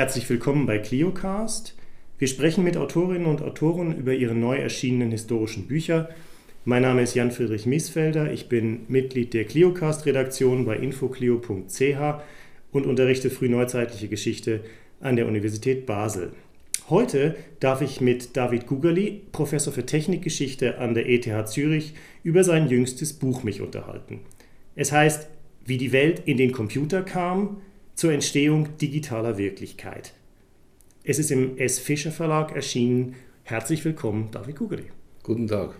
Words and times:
Herzlich 0.00 0.30
willkommen 0.30 0.64
bei 0.64 0.78
ClioCast. 0.78 1.76
Wir 2.18 2.26
sprechen 2.26 2.64
mit 2.64 2.78
Autorinnen 2.78 3.26
und 3.26 3.42
Autoren 3.42 3.94
über 3.94 4.14
ihre 4.14 4.34
neu 4.34 4.56
erschienenen 4.56 5.10
historischen 5.10 5.66
Bücher. 5.66 6.08
Mein 6.64 6.80
Name 6.80 7.02
ist 7.02 7.14
Jan-Friedrich 7.14 7.66
Miesfelder. 7.66 8.32
Ich 8.32 8.48
bin 8.48 8.86
Mitglied 8.88 9.34
der 9.34 9.44
ClioCast-Redaktion 9.44 10.64
bei 10.64 10.76
infoclio.ch 10.76 12.22
und 12.72 12.86
unterrichte 12.86 13.28
frühneuzeitliche 13.28 14.08
Geschichte 14.08 14.62
an 15.00 15.16
der 15.16 15.26
Universität 15.26 15.84
Basel. 15.84 16.32
Heute 16.88 17.36
darf 17.60 17.82
ich 17.82 18.00
mit 18.00 18.38
David 18.38 18.66
Gugerli, 18.66 19.20
Professor 19.32 19.70
für 19.70 19.84
Technikgeschichte 19.84 20.78
an 20.78 20.94
der 20.94 21.10
ETH 21.10 21.46
Zürich, 21.46 21.92
über 22.24 22.42
sein 22.42 22.70
jüngstes 22.70 23.12
Buch 23.12 23.42
mich 23.42 23.60
unterhalten. 23.60 24.20
Es 24.74 24.92
heißt 24.92 25.28
Wie 25.66 25.76
die 25.76 25.92
Welt 25.92 26.22
in 26.24 26.38
den 26.38 26.52
Computer 26.52 27.02
kam 27.02 27.58
zur 28.00 28.14
Entstehung 28.14 28.78
digitaler 28.78 29.36
Wirklichkeit. 29.36 30.14
Es 31.04 31.18
ist 31.18 31.30
im 31.30 31.58
S. 31.58 31.78
Fischer 31.78 32.10
Verlag 32.10 32.56
erschienen. 32.56 33.14
Herzlich 33.42 33.84
willkommen, 33.84 34.30
David 34.32 34.56
Gugerli. 34.56 34.84
Guten 35.22 35.46
Tag. 35.46 35.74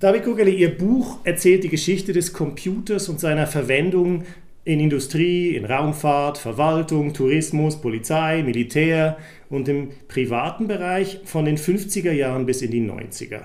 David 0.00 0.24
Gugerli, 0.24 0.56
Ihr 0.56 0.76
Buch 0.76 1.20
erzählt 1.22 1.62
die 1.62 1.68
Geschichte 1.68 2.12
des 2.12 2.32
Computers 2.32 3.08
und 3.08 3.20
seiner 3.20 3.46
Verwendung 3.46 4.24
in 4.64 4.80
Industrie, 4.80 5.54
in 5.54 5.66
Raumfahrt, 5.66 6.36
Verwaltung, 6.36 7.14
Tourismus, 7.14 7.80
Polizei, 7.80 8.42
Militär 8.42 9.18
und 9.50 9.68
im 9.68 9.90
privaten 10.08 10.66
Bereich 10.66 11.20
von 11.26 11.44
den 11.44 11.58
50er 11.58 12.10
Jahren 12.10 12.44
bis 12.44 12.60
in 12.60 12.72
die 12.72 12.82
90er. 12.82 13.42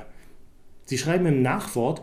Sie 0.85 0.97
schreiben 0.97 1.27
im 1.27 1.43
Nachwort, 1.43 2.01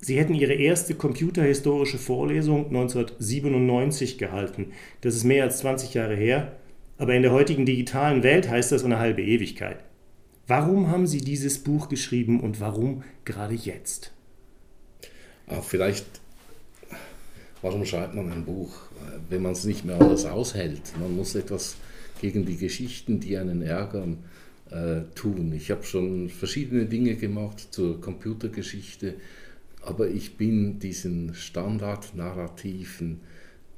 Sie 0.00 0.16
hätten 0.16 0.34
Ihre 0.34 0.54
erste 0.54 0.94
computerhistorische 0.94 1.98
Vorlesung 1.98 2.66
1997 2.66 4.16
gehalten. 4.16 4.72
Das 5.00 5.16
ist 5.16 5.24
mehr 5.24 5.44
als 5.44 5.58
20 5.58 5.94
Jahre 5.94 6.14
her, 6.14 6.56
aber 6.98 7.14
in 7.14 7.22
der 7.22 7.32
heutigen 7.32 7.66
digitalen 7.66 8.22
Welt 8.22 8.48
heißt 8.48 8.70
das 8.70 8.84
eine 8.84 8.98
halbe 8.98 9.22
Ewigkeit. 9.22 9.78
Warum 10.46 10.88
haben 10.88 11.06
Sie 11.06 11.20
dieses 11.20 11.58
Buch 11.58 11.88
geschrieben 11.88 12.40
und 12.40 12.60
warum 12.60 13.02
gerade 13.24 13.54
jetzt? 13.54 14.12
Auch 15.48 15.64
vielleicht, 15.64 16.06
warum 17.60 17.84
schreibt 17.84 18.14
man 18.14 18.32
ein 18.32 18.44
Buch, 18.44 18.70
wenn 19.28 19.42
man 19.42 19.52
es 19.52 19.64
nicht 19.64 19.84
mehr 19.84 20.00
alles 20.00 20.24
aushält? 20.24 20.80
Man 20.98 21.16
muss 21.16 21.34
etwas 21.34 21.76
gegen 22.20 22.46
die 22.46 22.56
Geschichten, 22.56 23.20
die 23.20 23.36
einen 23.36 23.62
ärgern, 23.62 24.18
äh, 24.70 25.02
tun. 25.14 25.52
Ich 25.54 25.70
habe 25.70 25.84
schon 25.84 26.28
verschiedene 26.28 26.86
Dinge 26.86 27.16
gemacht 27.16 27.68
zur 27.70 28.00
Computergeschichte 28.00 29.14
aber 29.88 30.08
ich 30.08 30.36
bin 30.36 30.78
diesen 30.78 31.34
Standardnarrativen 31.34 33.22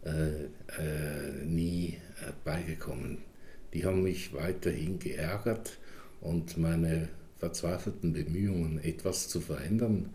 äh, 0.04 0.44
äh, 0.44 1.44
nie 1.44 1.98
äh, 2.20 2.32
beigekommen. 2.44 3.18
Die 3.72 3.84
haben 3.84 4.02
mich 4.02 4.34
weiterhin 4.34 4.98
geärgert 4.98 5.78
und 6.20 6.58
meine 6.58 7.08
verzweifelten 7.38 8.12
Bemühungen, 8.12 8.82
etwas 8.82 9.28
zu 9.28 9.40
verändern 9.40 10.10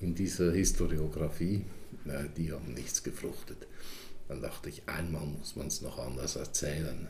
in 0.00 0.14
dieser 0.14 0.52
Historiografie, 0.52 1.62
die 2.36 2.52
haben 2.52 2.74
nichts 2.74 3.02
gefruchtet. 3.02 3.66
Dann 4.28 4.42
dachte 4.42 4.68
ich, 4.68 4.82
einmal 4.86 5.24
muss 5.24 5.56
man 5.56 5.68
es 5.68 5.80
noch 5.80 5.98
anders 5.98 6.36
erzählen 6.36 7.08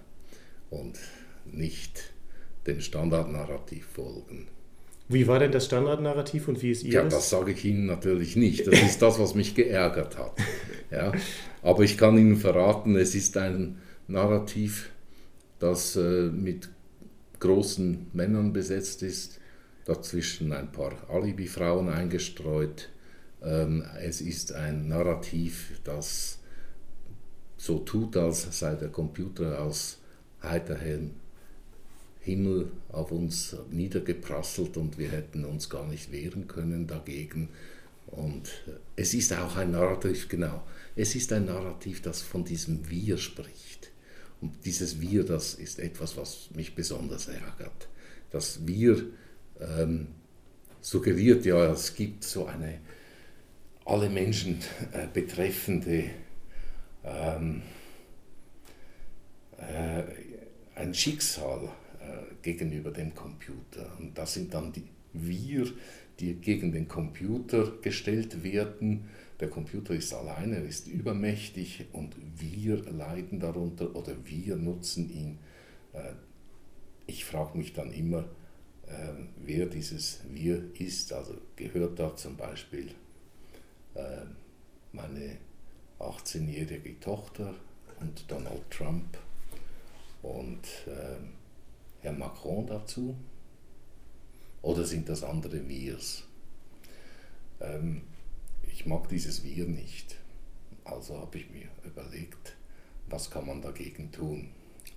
und 0.70 0.98
nicht 1.44 2.14
dem 2.66 2.80
Standardnarrativ 2.80 3.84
folgen. 3.86 4.46
Wie 5.08 5.26
war 5.26 5.38
denn 5.38 5.52
das 5.52 5.66
Standardnarrativ 5.66 6.48
und 6.48 6.62
wie 6.62 6.70
ist 6.70 6.82
Ihres? 6.82 6.94
Ja, 6.94 7.04
das 7.04 7.28
sage 7.28 7.52
ich 7.52 7.64
Ihnen 7.64 7.86
natürlich 7.86 8.36
nicht. 8.36 8.66
Das 8.66 8.80
ist 8.82 9.02
das, 9.02 9.18
was 9.18 9.34
mich 9.34 9.54
geärgert 9.54 10.16
hat. 10.16 10.32
Ja. 10.90 11.12
Aber 11.62 11.82
ich 11.82 11.98
kann 11.98 12.16
Ihnen 12.16 12.36
verraten, 12.36 12.96
es 12.96 13.14
ist 13.14 13.36
ein 13.36 13.78
Narrativ, 14.06 14.90
das 15.58 15.96
äh, 15.96 16.30
mit 16.30 16.68
großen 17.40 18.06
Männern 18.12 18.52
besetzt 18.52 19.02
ist, 19.02 19.40
dazwischen 19.84 20.52
ein 20.52 20.72
paar 20.72 20.92
Alibi-Frauen 21.10 21.88
eingestreut. 21.88 22.90
Ähm, 23.42 23.84
es 24.00 24.20
ist 24.20 24.52
ein 24.52 24.88
Narrativ, 24.88 25.80
das 25.84 26.38
so 27.56 27.78
tut, 27.78 28.16
als 28.16 28.58
sei 28.58 28.74
der 28.74 28.88
Computer 28.88 29.60
aus 29.60 29.98
heiterhellem 30.42 31.12
Himmel 32.24 32.72
auf 32.90 33.12
uns 33.12 33.54
niedergeprasselt 33.70 34.76
und 34.76 34.98
wir 34.98 35.10
hätten 35.10 35.44
uns 35.44 35.68
gar 35.68 35.86
nicht 35.86 36.10
wehren 36.10 36.48
können 36.48 36.86
dagegen. 36.86 37.50
Und 38.06 38.50
es 38.96 39.12
ist 39.12 39.32
auch 39.32 39.56
ein 39.56 39.72
Narrativ, 39.72 40.28
genau, 40.28 40.62
es 40.96 41.14
ist 41.14 41.32
ein 41.32 41.46
Narrativ, 41.46 42.00
das 42.00 42.22
von 42.22 42.44
diesem 42.44 42.88
Wir 42.88 43.18
spricht. 43.18 43.90
Und 44.40 44.64
dieses 44.64 45.00
Wir, 45.00 45.24
das 45.24 45.54
ist 45.54 45.78
etwas, 45.78 46.16
was 46.16 46.48
mich 46.54 46.74
besonders 46.74 47.28
ärgert. 47.28 47.88
Das 48.30 48.66
Wir 48.66 49.04
ähm, 49.60 50.08
suggeriert 50.80 51.44
ja, 51.44 51.72
es 51.72 51.94
gibt 51.94 52.24
so 52.24 52.46
eine 52.46 52.78
alle 53.84 54.08
Menschen 54.08 54.60
äh, 54.92 55.06
betreffende 55.12 56.04
ähm, 57.04 57.62
äh, 59.58 60.02
ein 60.74 60.94
Schicksal, 60.94 61.70
gegenüber 62.44 62.92
dem 62.92 63.14
Computer. 63.14 63.90
Und 63.98 64.16
das 64.16 64.34
sind 64.34 64.54
dann 64.54 64.72
die 64.72 64.84
wir, 65.12 65.66
die 66.20 66.34
gegen 66.34 66.72
den 66.72 66.86
Computer 66.86 67.72
gestellt 67.82 68.44
werden. 68.44 69.08
Der 69.40 69.48
Computer 69.48 69.94
ist 69.94 70.12
alleine, 70.12 70.56
er 70.56 70.64
ist 70.64 70.86
übermächtig 70.86 71.86
und 71.92 72.14
wir 72.36 72.84
leiden 72.84 73.40
darunter 73.40 73.96
oder 73.96 74.14
wir 74.24 74.56
nutzen 74.56 75.10
ihn. 75.10 75.38
Äh, 75.92 76.12
ich 77.06 77.24
frage 77.24 77.58
mich 77.58 77.72
dann 77.72 77.92
immer, 77.92 78.24
ähm, 78.88 79.28
wer 79.44 79.66
dieses 79.66 80.20
Wir 80.30 80.62
ist. 80.78 81.12
Also 81.12 81.34
gehört 81.56 81.98
da 81.98 82.14
zum 82.14 82.36
Beispiel 82.36 82.90
ähm, 83.96 84.36
meine 84.92 85.38
18-jährige 85.98 87.00
Tochter 87.00 87.54
und 88.00 88.30
Donald 88.30 88.70
Trump 88.70 89.16
und 90.22 90.66
Herr 92.04 92.12
Macron 92.12 92.66
dazu? 92.66 93.16
Oder 94.60 94.84
sind 94.84 95.08
das 95.08 95.24
andere 95.24 95.66
Wirs? 95.68 96.24
Ähm, 97.60 98.02
ich 98.70 98.84
mag 98.84 99.08
dieses 99.08 99.42
Wir 99.42 99.64
nicht. 99.64 100.16
Also 100.84 101.16
habe 101.16 101.38
ich 101.38 101.48
mir 101.48 101.66
überlegt, 101.82 102.56
was 103.08 103.30
kann 103.30 103.46
man 103.46 103.62
dagegen 103.62 104.12
tun? 104.12 104.48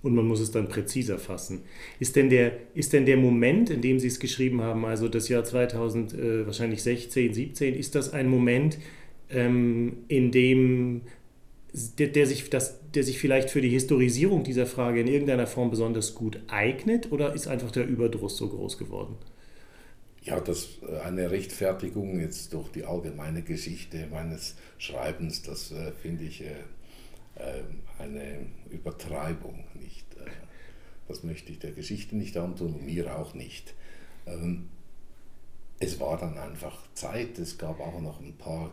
Und 0.02 0.14
man 0.14 0.26
muss 0.26 0.40
es 0.40 0.50
dann 0.50 0.68
präziser 0.68 1.18
fassen. 1.18 1.62
Ist 1.98 2.14
denn 2.14 2.28
der, 2.28 2.52
ist 2.74 2.92
denn 2.92 3.06
der 3.06 3.16
Moment, 3.16 3.70
in 3.70 3.80
dem 3.80 3.98
Sie 3.98 4.08
es 4.08 4.20
geschrieben 4.20 4.60
haben, 4.60 4.84
also 4.84 5.08
das 5.08 5.30
Jahr 5.30 5.44
2000, 5.44 6.12
äh, 6.12 6.46
wahrscheinlich 6.46 6.82
16, 6.82 7.32
17, 7.32 7.74
ist 7.74 7.94
das 7.94 8.12
ein 8.12 8.28
Moment, 8.28 8.78
ähm, 9.30 10.04
in 10.08 10.30
dem 10.30 11.00
der, 11.98 12.08
der, 12.08 12.26
sich 12.26 12.48
das, 12.50 12.80
der 12.94 13.04
sich 13.04 13.18
vielleicht 13.18 13.50
für 13.50 13.60
die 13.60 13.68
Historisierung 13.68 14.44
dieser 14.44 14.66
Frage 14.66 15.00
in 15.00 15.06
irgendeiner 15.06 15.46
Form 15.46 15.70
besonders 15.70 16.14
gut 16.14 16.40
eignet 16.48 17.12
oder 17.12 17.34
ist 17.34 17.48
einfach 17.48 17.70
der 17.70 17.86
Überdruss 17.86 18.36
so 18.36 18.48
groß 18.48 18.78
geworden? 18.78 19.16
Ja, 20.22 20.40
das 20.40 20.68
äh, 20.82 20.98
eine 21.00 21.30
Rechtfertigung 21.30 22.20
jetzt 22.20 22.52
durch 22.52 22.68
die 22.70 22.84
allgemeine 22.84 23.42
Geschichte 23.42 24.06
meines 24.10 24.56
Schreibens, 24.78 25.42
das 25.42 25.72
äh, 25.72 25.92
finde 25.92 26.24
ich 26.24 26.42
äh, 26.42 26.52
äh, 27.36 27.62
eine 27.98 28.46
Übertreibung 28.70 29.64
nicht. 29.74 30.06
Äh, 30.16 30.30
das 31.06 31.22
möchte 31.22 31.52
ich 31.52 31.58
der 31.58 31.72
Geschichte 31.72 32.16
nicht 32.16 32.36
antun 32.36 32.84
mir 32.84 33.16
auch 33.16 33.34
nicht. 33.34 33.74
Ähm, 34.26 34.68
es 35.80 36.00
war 36.00 36.18
dann 36.18 36.36
einfach 36.36 36.76
Zeit, 36.94 37.38
es 37.38 37.56
gab 37.56 37.80
auch 37.80 38.00
noch 38.00 38.20
ein 38.20 38.36
paar 38.36 38.72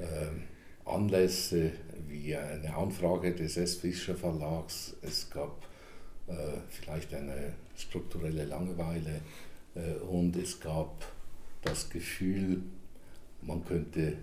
ähm, 0.00 0.44
Anlässe 0.92 1.72
wie 2.08 2.36
eine 2.36 2.74
Anfrage 2.74 3.34
des 3.34 3.56
S. 3.56 3.76
Fischer 3.76 4.16
Verlags. 4.16 4.94
Es 5.02 5.30
gab 5.30 5.66
äh, 6.26 6.34
vielleicht 6.68 7.14
eine 7.14 7.54
strukturelle 7.76 8.44
Langeweile 8.44 9.20
äh, 9.74 9.94
und 10.04 10.36
es 10.36 10.60
gab 10.60 11.04
das 11.62 11.90
Gefühl, 11.90 12.62
man 13.42 13.64
könnte, 13.64 14.16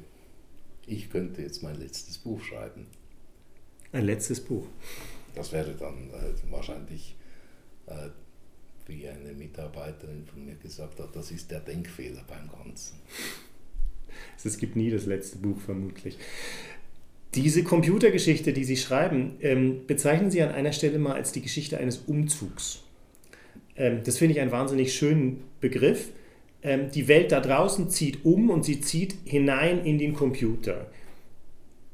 ich 0.86 1.10
könnte 1.10 1.42
jetzt 1.42 1.64
mein 1.64 1.80
letztes 1.80 2.18
Buch 2.18 2.42
schreiben. 2.42 2.88
Ein 3.92 4.06
letztes 4.06 4.44
Buch? 4.44 4.68
Das 5.36 5.52
wäre 5.52 5.74
dann 5.74 6.10
äh, 6.10 6.52
wahrscheinlich, 6.52 7.16
äh, 7.86 8.10
wie 8.86 9.08
eine 9.08 9.34
Mitarbeiterin 9.34 10.26
von 10.26 10.46
mir 10.46 10.56
gesagt 10.56 11.00
hat, 11.00 11.16
das 11.16 11.32
ist 11.32 11.52
der 11.52 11.60
Denkfehler 11.60 12.24
beim 12.28 12.50
Ganzen. 12.50 13.00
Es 14.44 14.58
gibt 14.58 14.76
nie 14.76 14.90
das 14.90 15.06
letzte 15.06 15.38
Buch 15.38 15.60
vermutlich. 15.60 16.18
Diese 17.36 17.64
Computergeschichte, 17.64 18.54
die 18.54 18.64
Sie 18.64 18.78
schreiben, 18.78 19.34
ähm, 19.42 19.82
bezeichnen 19.86 20.32
Sie 20.32 20.42
an 20.42 20.52
einer 20.52 20.72
Stelle 20.72 21.00
mal 21.00 21.14
als 21.14 21.32
die 21.32 21.42
Geschichte 21.42 21.78
eines 21.78 21.98
Umzugs. 22.08 22.84
Ähm, 23.76 24.02
das 24.04 24.18
finde 24.18 24.34
ich 24.34 24.40
einen 24.40 24.52
wahnsinnig 24.52 24.94
schönen 24.94 25.44
Begriff. 25.62 26.10
Ähm, 26.64 26.90
die 26.94 27.08
Welt 27.08 27.32
da 27.32 27.40
draußen 27.40 27.90
zieht 27.90 28.26
um 28.26 28.50
und 28.50 28.66
sie 28.66 28.82
zieht 28.82 29.16
hinein 29.26 29.86
in 29.86 29.98
den 29.98 30.14
Computer. 30.14 30.90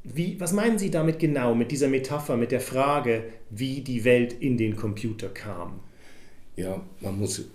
Wie, 0.03 0.39
was 0.39 0.51
meinen 0.51 0.77
Sie 0.77 0.91
damit 0.91 1.19
genau, 1.19 1.55
mit 1.55 1.71
dieser 1.71 1.87
Metapher, 1.87 2.35
mit 2.35 2.51
der 2.51 2.59
Frage, 2.59 3.23
wie 3.49 3.81
die 3.81 4.03
Welt 4.03 4.33
in 4.33 4.57
den 4.57 4.75
Computer 4.75 5.29
kam? 5.29 5.79
Ja, 6.55 6.81
man 6.99 7.17
muss 7.17 7.45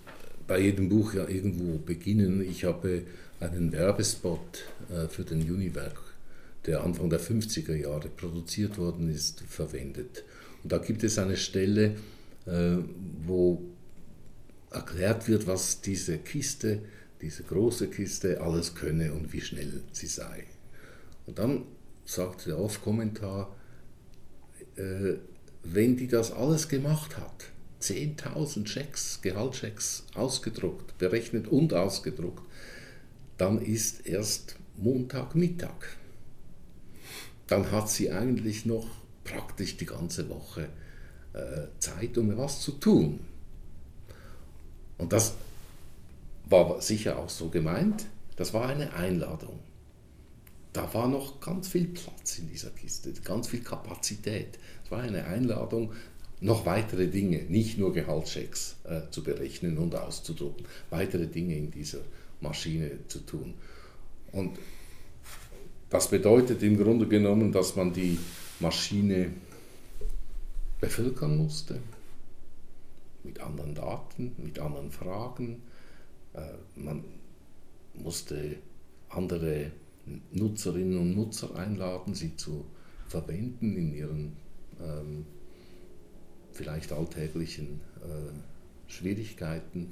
bei 0.47 0.59
jedem 0.59 0.89
Buch 0.89 1.13
ja 1.13 1.27
irgendwo 1.27 1.77
beginnen. 1.77 2.43
Ich 2.49 2.65
habe 2.65 3.03
einen 3.39 3.71
Werbespot 3.71 4.65
äh, 4.89 5.07
für 5.07 5.23
den 5.23 5.41
Uniwerk, 5.41 6.01
der 6.65 6.83
Anfang 6.83 7.09
der 7.09 7.19
50er 7.19 7.75
Jahre 7.75 8.09
produziert 8.09 8.77
worden 8.77 9.09
ist, 9.09 9.41
verwendet. 9.41 10.23
Und 10.63 10.71
da 10.71 10.77
gibt 10.77 11.03
es 11.03 11.17
eine 11.17 11.37
Stelle, 11.37 11.95
äh, 12.45 12.77
wo 13.25 13.61
erklärt 14.71 15.27
wird, 15.27 15.47
was 15.47 15.81
diese 15.81 16.17
Kiste, 16.17 16.81
diese 17.21 17.43
große 17.43 17.87
Kiste 17.87 18.41
alles 18.41 18.75
könne 18.75 19.13
und 19.13 19.33
wie 19.33 19.41
schnell 19.41 19.81
sie 19.91 20.07
sei. 20.07 20.45
Und 21.25 21.39
dann 21.39 21.63
sagt 22.05 22.45
der 22.47 22.57
Off-Kommentar, 22.59 23.55
äh, 24.75 25.15
wenn 25.63 25.97
die 25.97 26.07
das 26.07 26.31
alles 26.31 26.69
gemacht 26.69 27.17
hat, 27.17 27.45
10.000 27.81 28.65
Checks, 28.65 29.21
Gehaltschecks 29.21 30.05
ausgedruckt, 30.13 30.97
berechnet 30.97 31.47
und 31.47 31.73
ausgedruckt, 31.73 32.43
dann 33.39 33.61
ist 33.61 34.05
erst 34.05 34.57
Montagmittag. 34.77 35.97
Dann 37.47 37.71
hat 37.71 37.89
sie 37.89 38.11
eigentlich 38.11 38.65
noch 38.65 38.87
praktisch 39.23 39.77
die 39.77 39.85
ganze 39.85 40.29
Woche 40.29 40.69
äh, 41.33 41.67
Zeit, 41.79 42.17
um 42.17 42.37
was 42.37 42.61
zu 42.61 42.73
tun. 42.73 43.21
Und 44.97 45.13
das 45.13 45.35
war 46.45 46.81
sicher 46.81 47.17
auch 47.17 47.29
so 47.29 47.49
gemeint. 47.49 48.05
Das 48.35 48.53
war 48.53 48.67
eine 48.67 48.93
Einladung. 48.93 49.59
Da 50.73 50.93
war 50.93 51.07
noch 51.07 51.39
ganz 51.39 51.69
viel 51.69 51.87
Platz 51.87 52.39
in 52.39 52.49
dieser 52.49 52.69
Kiste, 52.71 53.13
ganz 53.23 53.47
viel 53.47 53.63
Kapazität. 53.63 54.59
Es 54.83 54.91
war 54.91 55.01
eine 55.01 55.25
Einladung, 55.25 55.93
noch 56.41 56.65
weitere 56.65 57.07
Dinge, 57.07 57.43
nicht 57.43 57.77
nur 57.77 57.93
Gehaltschecks 57.93 58.75
äh, 58.83 59.01
zu 59.11 59.23
berechnen 59.23 59.77
und 59.77 59.95
auszudrucken, 59.95 60.65
weitere 60.89 61.27
Dinge 61.27 61.55
in 61.55 61.71
dieser 61.71 61.99
Maschine 62.41 62.91
zu 63.07 63.19
tun. 63.19 63.53
Und 64.31 64.57
das 65.89 66.09
bedeutet 66.09 66.61
im 66.63 66.77
Grunde 66.77 67.07
genommen, 67.07 67.51
dass 67.51 67.75
man 67.75 67.93
die 67.93 68.19
Maschine 68.59 69.31
bevölkern 70.79 71.37
musste 71.37 71.79
mit 73.23 73.39
anderen 73.39 73.75
Daten, 73.75 74.35
mit 74.37 74.59
anderen 74.59 74.91
Fragen. 74.91 75.61
Äh, 76.33 76.41
man 76.75 77.03
musste 77.95 78.57
andere 79.09 79.71
Nutzerinnen 80.31 80.97
und 80.99 81.15
Nutzer 81.15 81.55
einladen, 81.55 82.13
sie 82.13 82.35
zu 82.35 82.65
verwenden 83.07 83.75
in 83.75 83.93
ihren 83.93 84.37
ähm, 84.79 85.25
vielleicht 86.51 86.91
alltäglichen 86.91 87.81
äh, 88.01 88.91
Schwierigkeiten, 88.91 89.89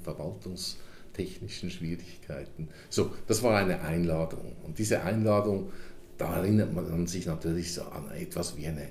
verwaltungstechnischen 1.18 1.70
Schwierigkeiten. 1.70 2.68
So, 2.88 3.10
das 3.26 3.42
war 3.42 3.56
eine 3.56 3.80
Einladung. 3.80 4.56
Und 4.64 4.78
diese 4.78 5.02
Einladung, 5.02 5.70
da 6.16 6.36
erinnert 6.36 6.72
man 6.72 7.06
sich 7.06 7.26
natürlich 7.26 7.72
so 7.74 7.82
an 7.82 8.10
etwas 8.12 8.56
wie, 8.56 8.66
eine, 8.66 8.88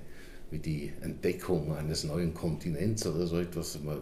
wie 0.51 0.59
die 0.59 0.91
Entdeckung 1.01 1.75
eines 1.75 2.03
neuen 2.03 2.33
Kontinents 2.33 3.05
oder 3.05 3.27
so 3.27 3.39
etwas. 3.39 3.79
Man, 3.83 3.99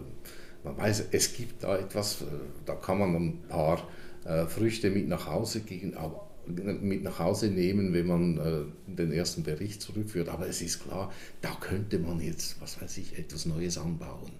man 0.64 0.78
weiß, 0.78 1.06
es 1.12 1.34
gibt 1.34 1.64
da 1.64 1.78
etwas, 1.78 2.22
äh, 2.22 2.26
da 2.66 2.76
kann 2.76 3.00
man 3.00 3.16
ein 3.16 3.42
paar 3.48 3.88
äh, 4.26 4.46
Früchte 4.46 4.90
mit 4.90 5.08
nach 5.08 5.28
Hause 5.28 5.62
gehen, 5.62 5.96
aber 5.96 6.28
mit 6.48 7.04
nach 7.04 7.18
Hause 7.18 7.48
nehmen, 7.48 7.92
wenn 7.94 8.06
man 8.06 8.38
äh, 8.38 8.94
den 8.94 9.12
ersten 9.12 9.42
Bericht 9.42 9.82
zurückführt. 9.82 10.30
Aber 10.30 10.48
es 10.48 10.62
ist 10.62 10.84
klar, 10.84 11.12
da 11.42 11.56
könnte 11.60 11.98
man 11.98 12.20
jetzt, 12.20 12.62
was 12.62 12.80
weiß 12.80 12.98
ich, 12.98 13.18
etwas 13.18 13.48
Neues 13.48 13.80
anbauen, 13.80 14.32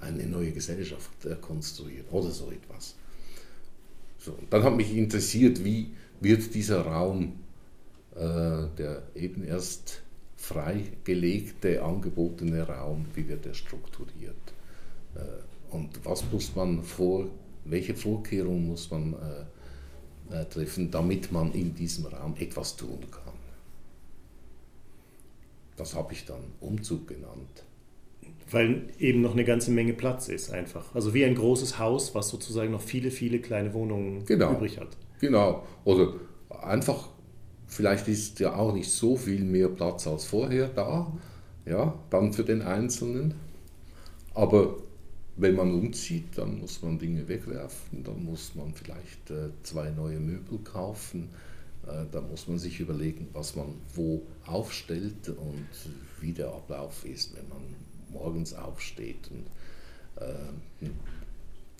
eine 0.00 0.26
neue 0.26 0.52
Gesellschaft 0.52 1.24
äh, 1.24 1.36
konstruieren 1.40 2.06
oder 2.10 2.30
so 2.30 2.50
etwas. 2.50 2.94
So, 4.18 4.36
dann 4.50 4.62
hat 4.62 4.76
mich 4.76 4.94
interessiert, 4.96 5.64
wie 5.64 5.90
wird 6.20 6.54
dieser 6.54 6.82
Raum, 6.82 7.40
äh, 8.14 8.66
der 8.76 9.02
eben 9.14 9.44
erst 9.44 10.02
freigelegte, 10.36 11.82
angebotene 11.82 12.66
Raum, 12.66 13.06
wie 13.14 13.28
wird 13.28 13.46
er 13.46 13.54
strukturiert? 13.54 14.34
Äh, 15.14 15.74
und 15.74 16.04
was 16.04 16.24
muss 16.32 16.54
man 16.56 16.82
vor, 16.82 17.26
welche 17.64 17.94
Vorkehrungen 17.94 18.66
muss 18.68 18.90
man 18.90 19.14
treffen, 20.50 20.90
damit 20.90 21.32
man 21.32 21.52
in 21.52 21.74
diesem 21.74 22.06
Raum 22.06 22.34
etwas 22.38 22.76
tun 22.76 23.00
kann. 23.10 23.34
Das 25.76 25.94
habe 25.94 26.12
ich 26.12 26.24
dann 26.24 26.42
Umzug 26.60 27.06
genannt. 27.08 27.64
Weil 28.50 28.88
eben 28.98 29.20
noch 29.20 29.32
eine 29.32 29.44
ganze 29.44 29.70
Menge 29.70 29.92
Platz 29.92 30.28
ist, 30.28 30.50
einfach. 30.50 30.94
Also 30.94 31.12
wie 31.12 31.24
ein 31.24 31.34
großes 31.34 31.78
Haus, 31.78 32.14
was 32.14 32.28
sozusagen 32.28 32.72
noch 32.72 32.80
viele, 32.80 33.10
viele 33.10 33.40
kleine 33.40 33.74
Wohnungen 33.74 34.24
genau. 34.24 34.52
übrig 34.52 34.78
hat. 34.78 34.96
Genau. 35.20 35.64
Oder 35.84 36.14
einfach, 36.62 37.08
vielleicht 37.66 38.08
ist 38.08 38.40
ja 38.40 38.54
auch 38.54 38.72
nicht 38.72 38.90
so 38.90 39.16
viel 39.16 39.44
mehr 39.44 39.68
Platz 39.68 40.06
als 40.06 40.24
vorher 40.24 40.68
da, 40.68 41.12
ja, 41.66 41.94
dann 42.10 42.32
für 42.32 42.44
den 42.44 42.62
Einzelnen. 42.62 43.34
Aber 44.34 44.76
wenn 45.36 45.54
man 45.54 45.72
umzieht, 45.72 46.36
dann 46.36 46.60
muss 46.60 46.82
man 46.82 46.98
Dinge 46.98 47.28
wegwerfen, 47.28 48.02
dann 48.02 48.24
muss 48.24 48.54
man 48.54 48.74
vielleicht 48.74 49.30
äh, 49.30 49.50
zwei 49.62 49.90
neue 49.90 50.18
Möbel 50.18 50.58
kaufen, 50.58 51.30
äh, 51.86 52.04
da 52.10 52.20
muss 52.20 52.48
man 52.48 52.58
sich 52.58 52.80
überlegen, 52.80 53.28
was 53.32 53.54
man 53.54 53.74
wo 53.94 54.22
aufstellt 54.46 55.28
und 55.28 55.68
wie 56.20 56.32
der 56.32 56.48
Ablauf 56.48 57.04
ist, 57.04 57.36
wenn 57.36 57.48
man 57.48 57.62
morgens 58.18 58.54
aufsteht 58.54 59.30
und 59.30 59.46
äh, 60.22 60.88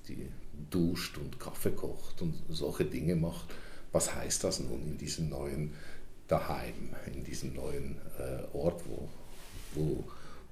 die 0.08 0.28
duscht 0.70 1.18
und 1.18 1.38
Kaffee 1.38 1.70
kocht 1.70 2.22
und 2.22 2.34
solche 2.48 2.84
Dinge 2.84 3.16
macht. 3.16 3.54
Was 3.92 4.14
heißt 4.14 4.44
das 4.44 4.60
nun 4.60 4.86
in 4.86 4.98
diesem 4.98 5.28
neuen 5.28 5.74
Daheim, 6.26 6.94
in 7.14 7.24
diesem 7.24 7.54
neuen 7.54 7.96
äh, 8.18 8.56
Ort, 8.56 8.82
wo, 8.86 9.08
wo 9.74 10.04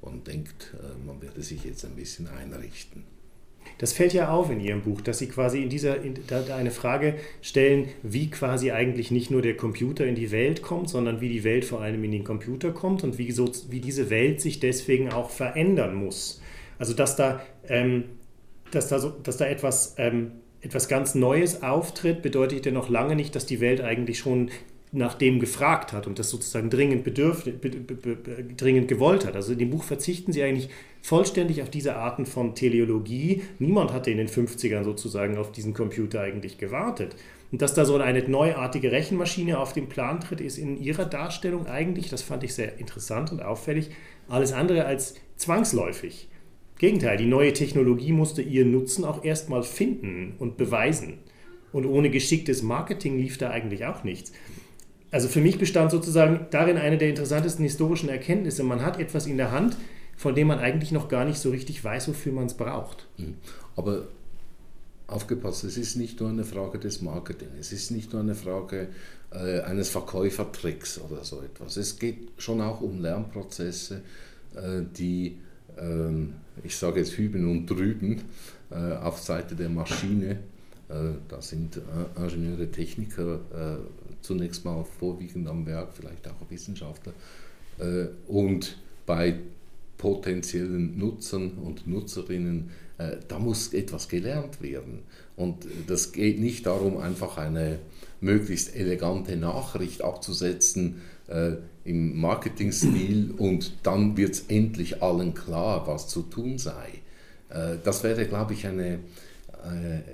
man 0.03 0.25
denkt, 0.25 0.75
äh, 0.75 1.07
man 1.07 1.21
werde 1.21 1.43
sich 1.43 1.65
jetzt 1.65 1.85
ein 1.85 1.97
bisschen 1.97 2.29
einrichten. 2.29 3.05
Das 3.79 3.93
fällt 3.93 4.13
ja 4.13 4.31
auf 4.31 4.51
in 4.51 4.61
Ihrem 4.61 4.83
Buch, 4.83 5.01
dass 5.01 5.19
Sie 5.19 5.29
quasi 5.29 5.63
in 5.63 5.69
dieser 5.69 6.03
in, 6.03 6.15
da 6.27 6.45
eine 6.57 6.71
Frage 6.71 7.17
stellen, 7.43 7.89
wie 8.03 8.31
quasi 8.31 8.71
eigentlich 8.71 9.11
nicht 9.11 9.31
nur 9.31 9.43
der 9.43 9.57
Computer 9.57 10.07
in 10.07 10.15
die 10.15 10.31
Welt 10.31 10.63
kommt, 10.63 10.89
sondern 10.89 11.21
wie 11.21 11.29
die 11.29 11.45
Welt 11.45 11.65
vor 11.65 11.81
allem 11.81 12.03
in 12.05 12.13
den 12.13 12.25
Computer 12.25 12.73
kommt 12.73 13.05
und 13.05 13.19
wie, 13.19 13.31
so, 13.33 13.51
wie 13.69 13.81
diese 13.81 14.11
Welt 14.11 14.41
sich 14.41 14.61
deswegen 14.61 15.13
auch 15.13 15.31
verändern 15.31 15.95
muss. 15.95 16.41
Also 16.79 16.95
dass 16.95 17.17
da, 17.17 17.43
ähm, 17.69 18.05
dass 18.71 18.89
da, 18.89 18.99
so, 18.99 19.11
dass 19.11 19.37
da 19.37 19.47
etwas, 19.47 19.95
ähm, 19.99 20.33
etwas 20.61 20.89
ganz 20.89 21.15
Neues 21.15 21.63
auftritt, 21.63 22.23
bedeutet 22.23 22.67
ja 22.67 22.73
noch 22.73 22.89
lange 22.89 23.15
nicht, 23.15 23.35
dass 23.35 23.47
die 23.47 23.61
Welt 23.61 23.81
eigentlich 23.81 24.19
schon 24.19 24.51
nach 24.93 25.15
dem 25.15 25.41
gefragt 25.41 25.93
hat 25.93 26.07
und 26.07 26.19
das 26.19 26.31
sozusagen 26.31 26.71
dringend, 26.71 27.05
bedürft, 27.05 27.51
dringend 28.57 28.89
gewollt 28.89 29.27
hat. 29.27 29.35
Also 29.37 29.53
in 29.53 29.59
dem 29.59 29.71
Buch 29.71 29.85
verzichten 29.85 30.33
sie 30.33 30.43
eigentlich 30.43 30.71
vollständig 31.07 31.63
auf 31.63 31.71
diese 31.71 31.95
Arten 31.95 32.27
von 32.27 32.57
Teleologie. 32.57 33.43
Niemand 33.61 33.93
hatte 33.93 34.11
in 34.11 34.19
den 34.19 34.27
50ern 34.27 34.83
sozusagen 34.83 35.39
auf 35.39 35.53
diesen 35.53 35.73
Computer 35.73 36.21
eigentlich 36.21 36.59
gewartet. 36.59 37.15
Und 37.53 37.63
dass 37.63 37.75
da 37.75 37.85
so 37.85 37.97
eine 37.97 38.29
neuartige 38.29 38.91
Rechenmaschine 38.91 39.61
auf 39.61 39.73
den 39.73 39.89
Plan 39.89 40.19
tritt, 40.19 40.41
ist 40.41 40.59
in 40.59 40.77
ihrer 40.83 41.05
Darstellung 41.05 41.69
eigentlich, 41.69 42.09
das 42.09 42.23
fand 42.23 42.43
ich 42.43 42.55
sehr 42.55 42.81
interessant 42.81 43.31
und 43.31 43.41
auffällig, 43.41 43.91
alles 44.29 44.53
andere 44.53 44.85
als 44.85 45.15
zwangsläufig. 45.37 46.27
Gegenteil, 46.81 47.19
die 47.19 47.27
neue 47.27 47.53
Technologie 47.53 48.11
musste 48.11 48.43
ihren 48.43 48.73
Nutzen 48.73 49.05
auch 49.05 49.25
erstmal 49.25 49.63
finden 49.63 50.35
und 50.41 50.57
beweisen. 50.57 51.19
Und 51.71 51.87
ohne 51.87 52.11
geschicktes 52.11 52.65
Marketing 52.65 53.17
lief 53.17 53.39
da 53.39 53.51
eigentlich 53.51 53.87
auch 53.87 54.03
nichts 54.03 54.33
also 55.13 55.29
für 55.29 55.41
mich 55.41 55.59
bestand 55.59 55.91
sozusagen 55.91 56.47
darin 56.51 56.77
eine 56.77 56.99
der 56.99 57.09
interessantesten 57.09 57.63
historischen 57.63 58.09
Erkenntnisse. 58.09 58.63
Man 58.63 58.85
hat 58.85 58.99
etwas 59.01 59.27
in 59.27 59.37
der 59.37 59.51
Hand, 59.51 59.77
von 60.17 60.35
dem 60.35 60.49
man 60.49 60.59
eigentlich 60.59 60.93
noch 60.93 61.09
gar 61.09 61.25
nicht 61.25 61.39
so 61.39 61.51
richtig 61.51 61.83
weiß, 61.83 62.09
wofür 62.09 62.33
man 62.33 62.47
es 62.47 62.55
braucht. 62.55 63.07
Hm. 63.17 63.35
Aber 63.77 64.09
aufgepasst, 65.07 65.65
es 65.65 65.77
ist 65.77 65.97
nicht 65.97 66.21
nur 66.21 66.31
eine 66.31 66.45
Frage 66.45 66.79
des 66.79 67.01
Marketing, 67.03 67.49
es 67.61 67.73
ist 67.73 67.91
nicht 67.91 68.13
nur 68.13 68.23
eine 68.23 68.35
Frage 68.35 68.89
äh, 69.31 69.61
eines 69.61 69.89
Verkäufertricks 69.89 71.01
oder 71.01 71.25
so 71.25 71.43
etwas. 71.43 71.77
Es 71.77 71.99
geht 71.99 72.31
schon 72.39 72.61
auch 72.61 72.81
um 72.81 73.01
Lernprozesse, 73.01 74.03
äh, 74.55 74.83
die, 74.97 75.39
äh, 75.77 76.65
ich 76.65 76.77
sage 76.77 77.01
jetzt 77.01 77.17
hüben 77.17 77.49
und 77.49 77.67
drüben, 77.67 78.23
äh, 78.71 78.97
auf 78.97 79.21
Seite 79.21 79.55
der 79.55 79.69
Maschine, 79.69 80.39
äh, 80.89 81.13
da 81.29 81.41
sind 81.41 81.77
äh, 81.77 82.21
Ingenieure, 82.21 82.71
Techniker 82.71 83.41
zunächst 84.23 84.65
mal 84.65 84.85
vorwiegend 84.99 85.47
am 85.47 85.67
Werk, 85.67 85.91
vielleicht 85.93 86.27
auch 86.27 86.51
Wissenschaftler. 86.51 87.13
Und 88.27 88.77
bei 89.05 89.39
potenziellen 89.99 90.99
Nutzern 90.99 91.53
und 91.53 91.87
Nutzerinnen, 91.87 92.71
äh, 92.99 93.17
da 93.29 93.39
muss 93.39 93.73
etwas 93.73 94.09
gelernt 94.09 94.63
werden. 94.63 95.01
Und 95.37 95.67
das 95.87 96.13
geht 96.13 96.41
nicht 96.41 96.67
darum, 96.67 96.97
einfach 96.99 97.39
eine 97.39 97.79
möglichst 98.21 98.75
elegante 98.75 99.37
Nachricht 99.37 100.03
abzusetzen, 100.03 101.03
äh, 101.29 101.53
im 101.85 102.21
Marketingstil 102.21 103.35
und 103.39 103.73
dann 103.83 104.17
wird 104.17 104.35
es 104.35 104.45
endlich 104.49 105.03
allen 105.03 105.35
klar, 105.35 105.87
was 105.87 106.09
zu 106.09 106.23
tun 106.23 106.59
sei. 106.59 106.87
Äh, 107.51 107.77
das 107.83 108.03
wäre, 108.03 108.27
glaube 108.27 108.55
ich, 108.55 108.67
eine, 108.67 109.01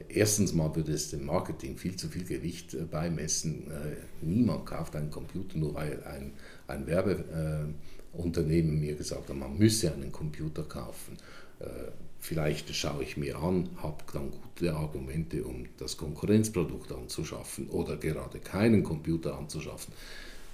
erstens 0.08 0.52
mal 0.52 0.74
würde 0.74 0.92
es 0.92 1.10
dem 1.10 1.26
Marketing 1.26 1.76
viel 1.76 1.96
zu 1.96 2.08
viel 2.08 2.24
Gewicht 2.24 2.74
äh, 2.74 2.84
beimessen. 2.84 3.70
Äh, 3.70 3.96
niemand 4.24 4.66
kauft 4.66 4.96
einen 4.96 5.10
Computer, 5.10 5.58
nur 5.58 5.74
weil 5.74 6.02
ein, 6.04 6.32
ein 6.68 6.86
Werbeunternehmen 6.86 8.80
mir 8.80 8.94
gesagt 8.94 9.28
hat, 9.28 9.36
man 9.36 9.58
müsse 9.58 9.92
einen 9.92 10.12
Computer 10.12 10.62
kaufen. 10.62 11.16
Äh, 11.60 11.90
vielleicht 12.18 12.74
schaue 12.74 13.02
ich 13.02 13.16
mir 13.16 13.38
an, 13.38 13.70
habe 13.76 14.04
dann 14.12 14.30
gute 14.30 14.74
Argumente, 14.74 15.44
um 15.44 15.66
das 15.78 15.96
Konkurrenzprodukt 15.96 16.92
anzuschaffen 16.92 17.68
oder 17.68 17.96
gerade 17.96 18.38
keinen 18.38 18.82
Computer 18.82 19.36
anzuschaffen. 19.36 19.92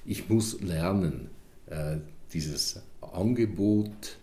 Ich 0.05 0.29
muss 0.29 0.61
lernen, 0.61 1.29
äh, 1.67 1.99
dieses 2.33 2.81
Angebot 3.01 4.19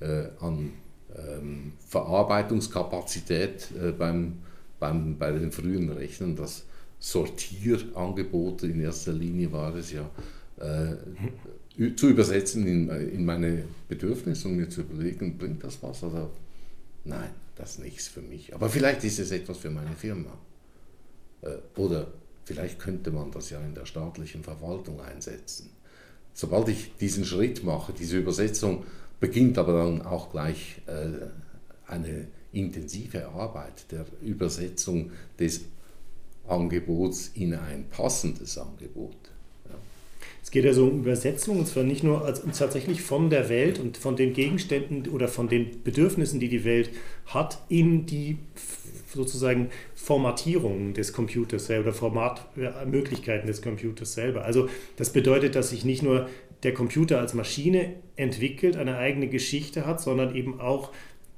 äh, 0.00 0.28
an 0.40 0.72
ähm, 1.16 1.72
Verarbeitungskapazität 1.88 3.68
äh, 3.80 3.92
beim, 3.92 4.38
beim, 4.78 5.18
bei 5.18 5.32
den 5.32 5.52
frühen 5.52 5.90
Rechnern, 5.90 6.36
das 6.36 6.64
Sortierangebot 6.98 8.62
in 8.64 8.80
erster 8.80 9.12
Linie 9.12 9.52
war 9.52 9.74
es 9.74 9.92
ja, 9.92 10.10
äh, 10.58 10.96
zu 11.94 12.08
übersetzen 12.08 12.66
in, 12.66 12.88
in 12.88 13.24
meine 13.24 13.64
Bedürfnisse 13.88 14.48
und 14.48 14.56
mir 14.56 14.68
zu 14.68 14.80
überlegen, 14.80 15.36
bringt 15.36 15.62
das 15.62 15.82
was 15.82 16.02
oder 16.02 16.30
nein, 17.04 17.30
das 17.56 17.72
ist 17.72 17.80
nichts 17.80 18.08
für 18.08 18.22
mich. 18.22 18.54
Aber 18.54 18.68
vielleicht 18.68 19.04
ist 19.04 19.18
es 19.18 19.30
etwas 19.30 19.58
für 19.58 19.70
meine 19.70 19.92
Firma. 19.92 20.30
Äh, 21.42 21.56
oder 21.76 22.08
vielleicht 22.44 22.78
könnte 22.78 23.10
man 23.10 23.30
das 23.30 23.50
ja 23.50 23.60
in 23.60 23.74
der 23.74 23.86
staatlichen 23.86 24.42
Verwaltung 24.42 25.00
einsetzen. 25.00 25.70
Sobald 26.32 26.68
ich 26.68 26.92
diesen 27.00 27.24
Schritt 27.24 27.64
mache, 27.64 27.92
diese 27.92 28.18
Übersetzung, 28.18 28.84
beginnt 29.20 29.58
aber 29.58 29.72
dann 29.72 30.02
auch 30.02 30.30
gleich 30.30 30.82
äh, 30.86 31.26
eine 31.86 32.28
intensive 32.52 33.28
Arbeit 33.28 33.90
der 33.90 34.06
Übersetzung 34.22 35.10
des 35.38 35.66
Angebots 36.48 37.32
in 37.34 37.54
ein 37.54 37.86
passendes 37.90 38.58
Angebot. 38.58 39.16
Es 40.46 40.52
geht 40.52 40.64
also 40.64 40.86
um 40.86 41.00
Übersetzung, 41.00 41.58
und 41.58 41.66
zwar 41.66 41.82
nicht 41.82 42.04
nur 42.04 42.24
als, 42.24 42.40
tatsächlich 42.56 43.02
von 43.02 43.30
der 43.30 43.48
Welt 43.48 43.80
und 43.80 43.96
von 43.96 44.14
den 44.14 44.32
Gegenständen 44.32 45.08
oder 45.08 45.26
von 45.26 45.48
den 45.48 45.82
Bedürfnissen, 45.82 46.38
die 46.38 46.48
die 46.48 46.64
Welt 46.64 46.90
hat, 47.26 47.58
in 47.68 48.06
die 48.06 48.38
sozusagen 49.06 49.70
Formatierung 49.94 50.94
des 50.94 51.12
Computers 51.12 51.66
selber 51.66 51.88
oder 51.88 51.94
Formatmöglichkeiten 51.94 53.46
des 53.46 53.62
Computers 53.62 54.14
selber. 54.14 54.44
Also 54.44 54.68
das 54.96 55.10
bedeutet, 55.10 55.54
dass 55.54 55.70
sich 55.70 55.84
nicht 55.84 56.02
nur 56.02 56.28
der 56.62 56.74
Computer 56.74 57.20
als 57.20 57.34
Maschine 57.34 57.94
entwickelt, 58.16 58.76
eine 58.76 58.96
eigene 58.96 59.28
Geschichte 59.28 59.86
hat, 59.86 60.00
sondern 60.00 60.34
eben 60.34 60.60
auch 60.60 60.90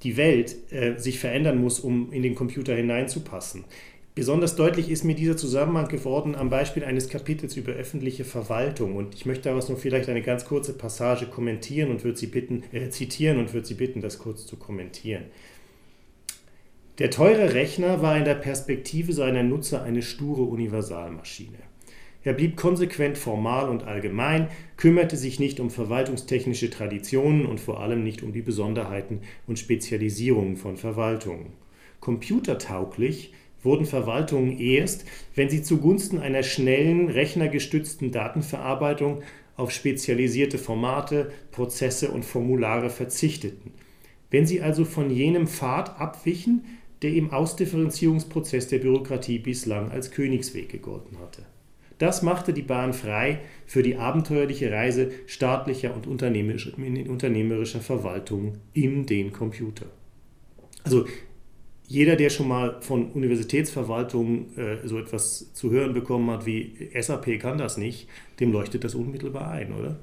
die 0.02 0.16
Welt 0.16 0.56
äh, 0.72 0.96
sich 0.98 1.18
verändern 1.18 1.58
muss, 1.58 1.80
um 1.80 2.12
in 2.12 2.22
den 2.22 2.34
Computer 2.34 2.74
hineinzupassen. 2.74 3.64
Besonders 4.14 4.56
deutlich 4.56 4.90
ist 4.90 5.04
mir 5.04 5.14
dieser 5.14 5.36
Zusammenhang 5.36 5.86
geworden 5.86 6.34
am 6.34 6.50
Beispiel 6.50 6.84
eines 6.84 7.08
Kapitels 7.08 7.56
über 7.56 7.70
öffentliche 7.70 8.24
Verwaltung. 8.24 8.96
Und 8.96 9.14
ich 9.14 9.26
möchte 9.26 9.44
daraus 9.44 9.68
nur 9.68 9.78
vielleicht 9.78 10.08
eine 10.08 10.22
ganz 10.22 10.44
kurze 10.44 10.72
Passage 10.72 11.26
kommentieren 11.26 11.90
und 11.92 12.02
würde 12.02 12.18
Sie 12.18 12.26
bitten, 12.26 12.64
äh, 12.72 12.90
zitieren 12.90 13.38
und 13.38 13.54
würde 13.54 13.66
Sie 13.66 13.74
bitten, 13.74 14.00
das 14.00 14.18
kurz 14.18 14.44
zu 14.44 14.56
kommentieren. 14.56 15.26
Der 16.98 17.10
teure 17.10 17.54
Rechner 17.54 18.02
war 18.02 18.16
in 18.18 18.24
der 18.24 18.34
Perspektive 18.34 19.12
seiner 19.12 19.44
Nutzer 19.44 19.84
eine 19.84 20.02
sture 20.02 20.42
Universalmaschine. 20.42 21.58
Er 22.24 22.32
blieb 22.32 22.56
konsequent 22.56 23.16
formal 23.16 23.68
und 23.68 23.84
allgemein, 23.84 24.48
kümmerte 24.76 25.16
sich 25.16 25.38
nicht 25.38 25.60
um 25.60 25.70
verwaltungstechnische 25.70 26.70
Traditionen 26.70 27.46
und 27.46 27.60
vor 27.60 27.80
allem 27.80 28.02
nicht 28.02 28.24
um 28.24 28.32
die 28.32 28.42
Besonderheiten 28.42 29.20
und 29.46 29.60
Spezialisierungen 29.60 30.56
von 30.56 30.76
Verwaltungen. 30.76 31.52
Computertauglich 32.00 33.32
wurden 33.62 33.86
Verwaltungen 33.86 34.58
erst, 34.58 35.04
wenn 35.36 35.48
sie 35.48 35.62
zugunsten 35.62 36.18
einer 36.18 36.42
schnellen, 36.42 37.08
rechnergestützten 37.08 38.10
Datenverarbeitung 38.10 39.22
auf 39.56 39.70
spezialisierte 39.70 40.58
Formate, 40.58 41.30
Prozesse 41.52 42.10
und 42.10 42.24
Formulare 42.24 42.90
verzichteten. 42.90 43.72
Wenn 44.30 44.46
sie 44.46 44.60
also 44.60 44.84
von 44.84 45.10
jenem 45.10 45.46
Pfad 45.46 46.00
abwichen, 46.00 46.64
der 47.02 47.12
im 47.12 47.30
Ausdifferenzierungsprozess 47.30 48.68
der 48.68 48.78
Bürokratie 48.78 49.38
bislang 49.38 49.90
als 49.90 50.10
Königsweg 50.10 50.68
gegolten 50.68 51.18
hatte. 51.18 51.42
Das 51.98 52.22
machte 52.22 52.52
die 52.52 52.62
Bahn 52.62 52.92
frei 52.92 53.40
für 53.66 53.82
die 53.82 53.96
abenteuerliche 53.96 54.70
Reise 54.70 55.10
staatlicher 55.26 55.94
und 55.94 56.06
unternehmerischer 56.06 57.80
Verwaltung 57.80 58.58
in 58.72 59.04
den 59.06 59.32
Computer. 59.32 59.86
Also 60.84 61.06
jeder, 61.88 62.16
der 62.16 62.30
schon 62.30 62.48
mal 62.48 62.80
von 62.82 63.10
Universitätsverwaltung 63.12 64.56
äh, 64.56 64.86
so 64.86 64.98
etwas 64.98 65.52
zu 65.54 65.70
hören 65.70 65.94
bekommen 65.94 66.30
hat 66.30 66.46
wie 66.46 66.90
SAP 67.00 67.40
kann 67.40 67.58
das 67.58 67.78
nicht, 67.78 68.08
dem 68.40 68.52
leuchtet 68.52 68.84
das 68.84 68.94
unmittelbar 68.94 69.50
ein, 69.50 69.72
oder? 69.72 69.98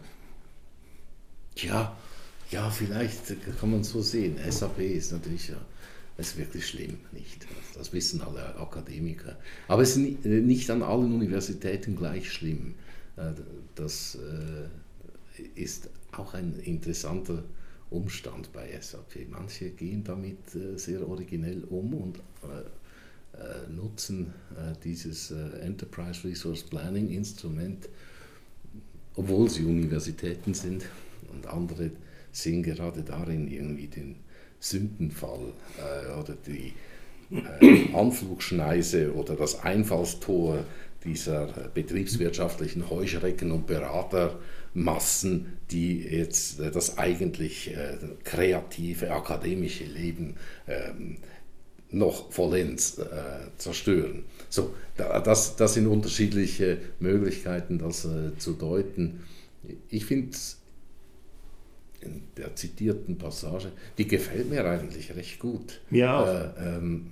Ja, 1.56 1.96
ja, 2.52 2.70
vielleicht 2.70 3.36
kann 3.60 3.72
man 3.72 3.84
so 3.84 4.02
sehen. 4.02 4.38
SAP 4.50 4.80
ist 4.80 5.12
natürlich 5.12 5.52
ja, 6.18 6.22
ist 6.22 6.38
wirklich 6.38 6.68
schlimm, 6.68 6.98
nicht? 7.12 7.46
Das 7.76 7.92
wissen 7.94 8.22
alle 8.22 8.56
Akademiker. 8.58 9.38
Aber 9.68 9.82
es 9.82 9.98
ist 9.98 10.26
nicht 10.26 10.70
an 10.70 10.82
allen 10.82 11.14
Universitäten 11.14 11.96
gleich 11.96 12.32
schlimm. 12.32 12.76
Äh, 13.18 13.34
das 13.76 14.16
äh, 14.16 15.50
ist 15.56 15.90
auch 16.12 16.34
ein 16.34 16.60
interessanter 16.60 17.44
Umstand 17.90 18.52
bei 18.54 18.80
SAP. 18.80 19.30
Manche 19.30 19.70
gehen 19.70 20.04
damit 20.04 20.56
äh, 20.56 20.78
sehr 20.78 21.08
originell 21.08 21.64
um 21.66 21.94
und 21.94 22.18
äh, 22.18 23.38
äh, 23.38 23.70
nutzen 23.70 24.34
dieses 24.84 25.32
Enterprise 25.32 26.24
Resource 26.24 26.64
Planning 26.64 27.10
Instrument, 27.10 27.90
obwohl 29.16 29.50
sie 29.50 29.66
Universitäten 29.66 30.54
sind 30.54 30.86
und 31.34 31.46
andere 31.48 31.92
sehen 32.32 32.64
gerade 32.64 33.04
darin 33.04 33.50
irgendwie 33.50 33.88
den 33.88 34.16
Sündenfall 34.60 35.54
oder 36.20 36.36
die 36.48 36.74
Anflugschneise 37.94 39.14
oder 39.14 39.36
das 39.36 39.64
Einfallstor 39.64 40.64
dieser 41.06 41.48
betriebswirtschaftlichen 41.74 42.90
Heuschrecken 42.90 43.52
und 43.52 43.68
Beratermassen, 43.68 45.54
die 45.72 46.00
jetzt 46.02 46.60
äh, 46.60 46.72
das 46.72 46.98
eigentlich 46.98 47.74
äh, 47.74 47.98
kreative, 48.24 49.12
akademische 49.12 49.86
Leben 49.86 50.36
ähm, 50.68 51.18
noch 51.92 52.32
vollends 52.32 52.98
äh, 52.98 53.06
zerstören. 53.58 54.26
So, 54.50 54.74
das, 54.98 55.56
das 55.56 55.76
sind 55.76 55.88
unterschiedliche 55.88 56.80
Möglichkeiten, 57.00 57.78
das 57.78 58.08
zu 58.38 58.54
deuten. 58.54 59.24
Ich 59.90 60.06
finde 60.06 60.36
in 62.06 62.24
der 62.38 62.56
zitierten 62.56 63.18
Passage, 63.18 63.72
die 63.98 64.08
gefällt 64.08 64.50
mir 64.50 64.66
eigentlich 64.66 65.16
recht 65.16 65.40
gut. 65.40 65.82
Ja. 65.92 66.54
Äh, 66.58 66.78
ähm, 66.78 67.12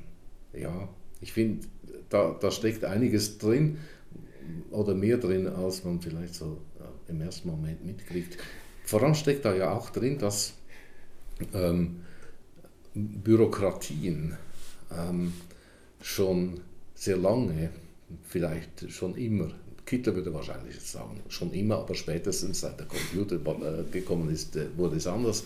ja, 0.53 0.89
ich 1.21 1.33
finde, 1.33 1.65
da, 2.09 2.37
da 2.39 2.51
steckt 2.51 2.85
einiges 2.85 3.37
drin 3.37 3.77
oder 4.71 4.93
mehr 4.93 5.17
drin, 5.17 5.47
als 5.47 5.83
man 5.83 6.01
vielleicht 6.01 6.35
so 6.35 6.61
äh, 6.79 7.11
im 7.11 7.21
ersten 7.21 7.49
Moment 7.49 7.85
mitkriegt. 7.85 8.37
Vor 8.85 9.01
allem 9.01 9.15
steckt 9.15 9.45
da 9.45 9.55
ja 9.55 9.73
auch 9.73 9.89
drin, 9.89 10.17
dass 10.17 10.53
ähm, 11.53 12.01
Bürokratien 12.93 14.37
ähm, 14.91 15.33
schon 16.01 16.61
sehr 16.93 17.17
lange, 17.17 17.69
vielleicht 18.23 18.91
schon 18.91 19.15
immer, 19.15 19.51
Hitler 19.93 20.15
würde 20.15 20.33
wahrscheinlich 20.33 20.79
sagen, 20.79 21.21
schon 21.29 21.51
immer, 21.53 21.77
aber 21.77 21.95
spätestens 21.95 22.61
seit 22.61 22.79
der 22.79 22.87
Computer 22.87 23.35
äh, 23.35 23.83
gekommen 23.91 24.29
ist, 24.31 24.55
äh, 24.55 24.65
wurde 24.75 24.97
es 24.97 25.07
anders, 25.07 25.43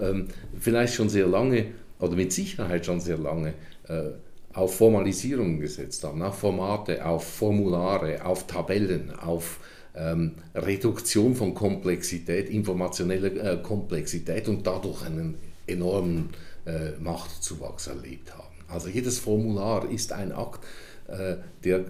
ähm, 0.00 0.28
vielleicht 0.58 0.94
schon 0.94 1.08
sehr 1.08 1.26
lange 1.26 1.66
oder 1.98 2.14
mit 2.14 2.32
Sicherheit 2.32 2.86
schon 2.86 3.00
sehr 3.00 3.18
lange 3.18 3.54
äh, 3.88 4.10
auf 4.52 4.76
Formalisierungen 4.76 5.60
gesetzt 5.60 6.04
haben, 6.04 6.22
auf 6.22 6.38
Formate, 6.38 7.04
auf 7.04 7.26
Formulare, 7.26 8.24
auf 8.24 8.46
Tabellen, 8.46 9.10
auf 9.14 9.60
ähm, 9.94 10.32
Reduktion 10.54 11.34
von 11.34 11.54
Komplexität, 11.54 12.48
informationeller 12.50 13.52
äh, 13.52 13.62
Komplexität 13.62 14.48
und 14.48 14.66
dadurch 14.66 15.04
einen 15.04 15.36
enormen 15.66 16.30
äh, 16.66 16.92
Machtzuwachs 17.00 17.88
erlebt 17.88 18.36
haben. 18.36 18.44
Also 18.68 18.88
jedes 18.88 19.18
Formular 19.18 19.90
ist 19.90 20.12
ein 20.12 20.32
Akt, 20.32 20.64
äh, 21.08 21.36
der 21.64 21.84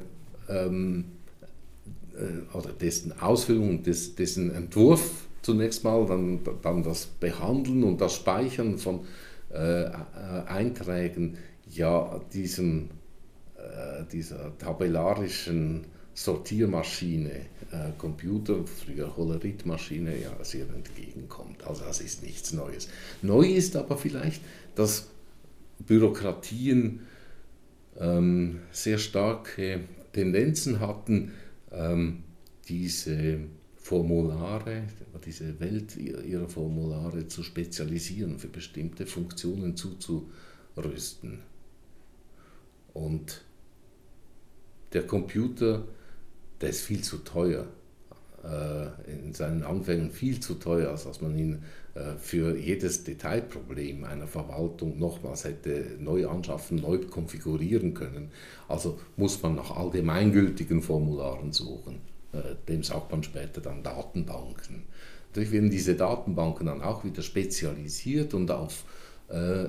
ähm, 0.48 1.04
äh, 1.04 1.17
oder 2.52 2.72
dessen 2.72 3.20
Ausführung, 3.20 3.82
des, 3.82 4.14
dessen 4.14 4.54
Entwurf 4.54 5.28
zunächst 5.42 5.84
mal, 5.84 6.06
dann, 6.06 6.40
dann 6.62 6.82
das 6.82 7.06
Behandeln 7.06 7.84
und 7.84 8.00
das 8.00 8.14
Speichern 8.14 8.78
von 8.78 9.00
äh, 9.52 9.84
äh, 9.84 9.90
Einträgen 10.46 11.38
ja 11.70 12.20
diesem, 12.32 12.90
äh, 13.56 14.04
dieser 14.12 14.56
tabellarischen 14.58 15.84
Sortiermaschine, 16.14 17.30
äh, 17.30 17.92
Computer, 17.96 18.56
früher 18.66 19.16
Holleritmaschine, 19.16 20.20
ja, 20.20 20.32
sehr 20.42 20.66
entgegenkommt. 20.68 21.64
Also 21.66 21.84
das 21.84 22.00
ist 22.00 22.22
nichts 22.22 22.52
Neues. 22.52 22.88
Neu 23.22 23.46
ist 23.46 23.76
aber 23.76 23.96
vielleicht, 23.96 24.42
dass 24.74 25.08
Bürokratien 25.86 27.06
ähm, 27.98 28.60
sehr 28.72 28.98
starke 28.98 29.80
Tendenzen 30.12 30.80
hatten, 30.80 31.32
ähm, 31.72 32.24
diese 32.68 33.40
Formulare, 33.76 34.84
diese 35.24 35.58
Welt 35.60 35.96
ihrer 35.96 36.48
Formulare 36.48 37.26
zu 37.26 37.42
spezialisieren, 37.42 38.38
für 38.38 38.48
bestimmte 38.48 39.06
Funktionen 39.06 39.76
zuzurüsten. 39.76 41.40
Und 42.92 43.42
der 44.92 45.06
Computer, 45.06 45.86
der 46.60 46.70
ist 46.70 46.82
viel 46.82 47.02
zu 47.02 47.18
teuer, 47.18 47.66
in 49.06 49.34
seinen 49.34 49.62
Anfängen 49.62 50.10
viel 50.10 50.38
zu 50.40 50.54
teuer, 50.54 50.90
als 50.90 51.04
dass 51.04 51.20
man 51.20 51.36
ihn 51.36 51.62
äh, 51.98 52.16
für 52.18 52.56
jedes 52.56 53.04
Detailproblem 53.04 54.04
einer 54.04 54.26
Verwaltung 54.26 54.98
nochmals 54.98 55.44
hätte 55.44 55.96
neu 55.98 56.28
anschaffen, 56.28 56.76
neu 56.80 56.98
konfigurieren 56.98 57.94
können. 57.94 58.30
Also 58.68 58.98
muss 59.16 59.42
man 59.42 59.56
nach 59.56 59.76
allgemeingültigen 59.76 60.82
Formularen 60.82 61.52
suchen. 61.52 62.00
Äh, 62.32 62.54
dem 62.68 62.82
sagt 62.82 63.10
man 63.10 63.22
später 63.22 63.60
dann 63.60 63.82
Datenbanken. 63.82 64.84
Natürlich 65.28 65.50
werden 65.50 65.70
diese 65.70 65.94
Datenbanken 65.94 66.66
dann 66.66 66.82
auch 66.82 67.04
wieder 67.04 67.22
spezialisiert 67.22 68.34
und 68.34 68.50
auf 68.50 68.84
äh, 69.28 69.66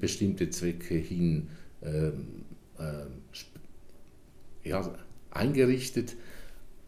bestimmte 0.00 0.50
Zwecke 0.50 0.94
hin 0.94 1.48
äh, 1.80 2.08
äh, 2.08 3.06
ja, 4.64 4.88
eingerichtet. 5.30 6.16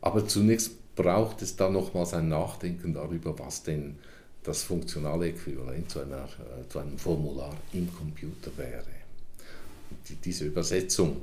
Aber 0.01 0.27
zunächst 0.27 0.73
braucht 0.95 1.43
es 1.43 1.57
da 1.57 1.71
nochmals 1.71 2.15
ein 2.15 2.29
Nachdenken 2.29 2.95
darüber, 2.95 3.39
was 3.39 3.63
denn 3.63 3.97
das 4.43 4.63
funktionale 4.63 5.29
Äquivalent 5.29 5.91
zu, 5.91 6.01
einer, 6.01 6.25
äh, 6.25 6.69
zu 6.69 6.79
einem 6.79 6.99
Formular 6.99 7.55
im 7.73 7.93
Computer 7.95 8.51
wäre. 8.57 8.85
Die, 10.09 10.17
diese 10.17 10.45
Übersetzung, 10.45 11.23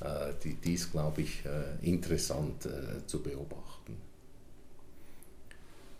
äh, 0.00 0.32
die, 0.42 0.54
die 0.54 0.74
ist, 0.74 0.92
glaube 0.92 1.22
ich, 1.22 1.42
äh, 1.44 1.86
interessant 1.86 2.68
zu 3.06 3.22
beobachten. 3.22 3.96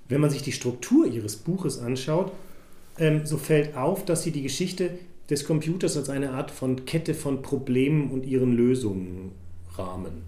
Wenn 0.09 0.21
man 0.21 0.31
sich 0.31 0.43
die 0.43 0.53
Struktur 0.53 1.07
Ihres 1.07 1.37
Buches 1.37 1.79
anschaut, 1.79 2.33
ähm, 2.99 3.27
so 3.27 3.37
fällt 3.37 3.77
auf, 3.77 4.05
dass 4.05 4.23
Sie 4.23 4.33
die 4.33 4.43
Geschichte 4.43 4.91
des 5.31 5.45
Computers 5.45 5.97
als 5.97 6.11
eine 6.11 6.33
Art 6.33 6.51
von 6.51 6.85
Kette 6.85 7.15
von 7.15 7.43
Problemen 7.43 8.11
und 8.11 8.27
ihren 8.27 8.53
Lösungen 8.53 9.33
rahmen. 9.77 10.23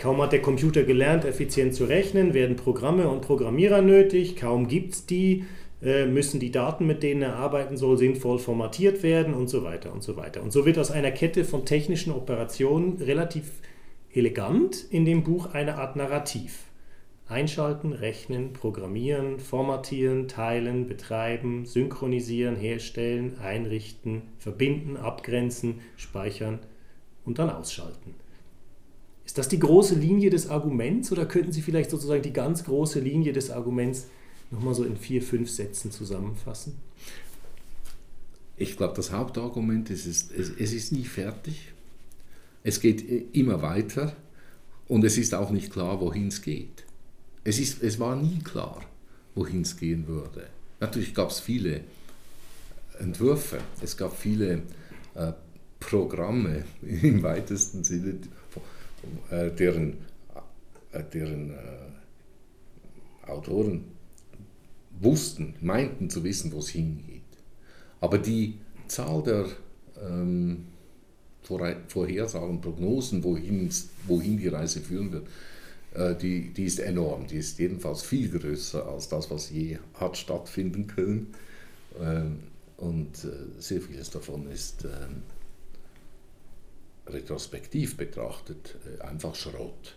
Kaum 0.00 0.22
hat 0.22 0.32
der 0.32 0.40
Computer 0.40 0.82
gelernt, 0.84 1.26
effizient 1.26 1.74
zu 1.74 1.84
rechnen, 1.84 2.32
werden 2.32 2.56
Programme 2.56 3.06
und 3.10 3.20
Programmierer 3.20 3.82
nötig. 3.82 4.34
Kaum 4.34 4.66
gibt 4.66 4.94
es 4.94 5.04
die, 5.04 5.44
äh, 5.82 6.06
müssen 6.06 6.40
die 6.40 6.50
Daten, 6.50 6.86
mit 6.86 7.02
denen 7.02 7.20
er 7.20 7.36
arbeiten 7.36 7.76
soll, 7.76 7.98
sinnvoll 7.98 8.38
formatiert 8.38 9.02
werden 9.02 9.34
und 9.34 9.48
so 9.48 9.62
weiter 9.62 9.92
und 9.92 10.02
so 10.02 10.16
weiter. 10.16 10.42
Und 10.42 10.52
so 10.52 10.64
wird 10.64 10.78
aus 10.78 10.90
einer 10.90 11.10
Kette 11.10 11.44
von 11.44 11.66
technischen 11.66 12.14
Operationen 12.14 12.96
relativ 12.96 13.50
elegant 14.10 14.86
in 14.90 15.04
dem 15.04 15.22
Buch 15.22 15.52
eine 15.52 15.74
Art 15.74 15.96
Narrativ. 15.96 16.64
Einschalten, 17.28 17.92
rechnen, 17.92 18.54
programmieren, 18.54 19.38
formatieren, 19.38 20.28
teilen, 20.28 20.86
betreiben, 20.86 21.66
synchronisieren, 21.66 22.56
herstellen, 22.56 23.38
einrichten, 23.38 24.22
verbinden, 24.38 24.96
abgrenzen, 24.96 25.82
speichern 25.96 26.58
und 27.26 27.38
dann 27.38 27.50
ausschalten. 27.50 28.14
Ist 29.30 29.38
das 29.38 29.46
die 29.46 29.60
große 29.60 29.94
Linie 29.94 30.28
des 30.28 30.48
Arguments 30.48 31.12
oder 31.12 31.24
könnten 31.24 31.52
Sie 31.52 31.62
vielleicht 31.62 31.90
sozusagen 31.90 32.20
die 32.20 32.32
ganz 32.32 32.64
große 32.64 32.98
Linie 32.98 33.32
des 33.32 33.52
Arguments 33.52 34.08
nochmal 34.50 34.74
so 34.74 34.82
in 34.82 34.96
vier, 34.96 35.22
fünf 35.22 35.48
Sätzen 35.48 35.92
zusammenfassen? 35.92 36.74
Ich 38.56 38.76
glaube, 38.76 38.94
das 38.96 39.12
Hauptargument 39.12 39.88
ist, 39.88 40.06
es, 40.06 40.30
es 40.32 40.72
ist 40.72 40.90
nie 40.90 41.04
fertig. 41.04 41.72
Es 42.64 42.80
geht 42.80 43.32
immer 43.32 43.62
weiter 43.62 44.16
und 44.88 45.04
es 45.04 45.16
ist 45.16 45.32
auch 45.32 45.50
nicht 45.50 45.72
klar, 45.72 46.00
wohin 46.00 46.26
es 46.26 46.42
geht. 46.42 46.82
Es, 47.44 47.60
es 47.60 48.00
war 48.00 48.16
nie 48.16 48.40
klar, 48.40 48.84
wohin 49.36 49.62
es 49.62 49.76
gehen 49.76 50.08
würde. 50.08 50.48
Natürlich 50.80 51.14
gab 51.14 51.30
es 51.30 51.38
viele 51.38 51.82
Entwürfe, 52.98 53.60
es 53.80 53.96
gab 53.96 54.18
viele 54.18 54.62
äh, 55.14 55.34
Programme 55.78 56.64
im 56.82 57.22
weitesten 57.22 57.84
Sinne, 57.84 58.18
äh, 59.30 59.50
deren, 59.50 59.98
äh, 60.92 61.02
deren 61.12 61.50
äh, 61.50 61.56
Autoren 63.26 63.84
wussten, 65.00 65.54
meinten 65.60 66.10
zu 66.10 66.24
wissen, 66.24 66.52
wo 66.52 66.58
es 66.58 66.68
hingeht. 66.68 67.22
Aber 68.00 68.18
die 68.18 68.58
Zahl 68.88 69.22
der 69.22 69.46
ähm, 70.02 70.66
Vorhersagen, 71.42 72.60
Prognosen, 72.60 73.24
wohin, 73.24 73.70
wohin 74.06 74.36
die 74.38 74.48
Reise 74.48 74.80
führen 74.80 75.10
wird, 75.12 75.26
die, 76.22 76.50
die 76.50 76.64
ist 76.64 76.78
enorm. 76.78 77.26
Die 77.26 77.38
ist 77.38 77.58
jedenfalls 77.58 78.02
viel 78.02 78.28
größer 78.28 78.86
als 78.86 79.08
das, 79.08 79.28
was 79.30 79.50
je 79.50 79.78
hat 79.94 80.16
stattfinden 80.16 80.86
können. 80.86 81.34
Ähm, 82.00 82.38
und 82.76 83.26
sehr 83.58 83.80
vieles 83.80 84.10
davon 84.10 84.48
ist 84.48 84.84
ähm, 84.84 85.22
retrospektiv 87.12 87.96
betrachtet 87.96 88.76
äh, 88.98 89.02
einfach 89.02 89.34
Schrott. 89.34 89.96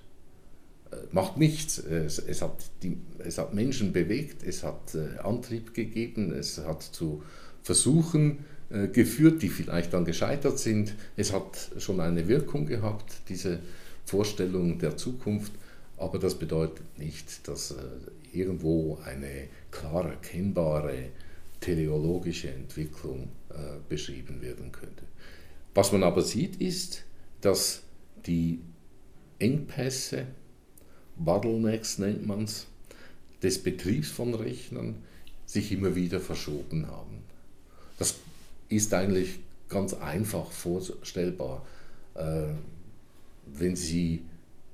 Äh, 0.92 0.96
macht 1.12 1.38
nichts. 1.38 1.78
Es, 1.78 2.20
es, 2.20 2.42
hat 2.42 2.58
die, 2.82 2.98
es 3.20 3.38
hat 3.38 3.54
Menschen 3.54 3.94
bewegt, 3.94 4.44
es 4.44 4.64
hat 4.64 4.96
äh, 4.96 5.20
Antrieb 5.20 5.74
gegeben, 5.74 6.34
es 6.34 6.58
hat 6.60 6.84
zu 6.84 7.24
Versuchen 7.62 8.40
geführt, 8.92 9.44
die 9.44 9.50
vielleicht 9.50 9.94
dann 9.94 10.04
gescheitert 10.04 10.58
sind. 10.58 10.96
Es 11.16 11.32
hat 11.32 11.72
schon 11.78 12.00
eine 12.00 12.28
Wirkung 12.28 12.66
gehabt, 12.66 13.14
diese 13.30 13.60
Vorstellung 14.04 14.80
der 14.80 14.98
Zukunft, 14.98 15.52
aber 15.98 16.18
das 16.18 16.40
bedeutet 16.40 16.98
nicht, 16.98 17.48
dass 17.48 17.76
irgendwo 18.34 18.98
eine 19.06 19.48
klar 19.70 20.10
erkennbare 20.10 21.10
teleologische 21.60 22.50
Entwicklung 22.50 23.30
beschrieben 23.90 24.42
werden 24.42 24.72
könnte. 24.72 25.04
Was 25.74 25.92
man 25.92 26.04
aber 26.04 26.22
sieht, 26.22 26.58
ist, 26.58 27.04
dass 27.42 27.84
die 28.26 28.60
Engpässe, 29.40 30.28
Bottlenecks 31.18 31.98
nennt 31.98 32.26
man 32.26 32.44
es, 32.44 32.68
des 33.42 33.62
Betriebs 33.62 34.10
von 34.10 34.34
Rechnern 34.34 35.04
sich 35.46 35.72
immer 35.72 35.96
wieder 35.96 36.20
verschoben 36.20 36.88
haben. 36.88 37.24
Das 38.00 38.16
ist 38.70 38.94
eigentlich 38.94 39.40
ganz 39.70 39.94
einfach 39.94 40.50
vorstellbar. 40.52 41.66
Äh, 42.16 42.54
wenn 43.46 43.76
Sie 43.76 44.24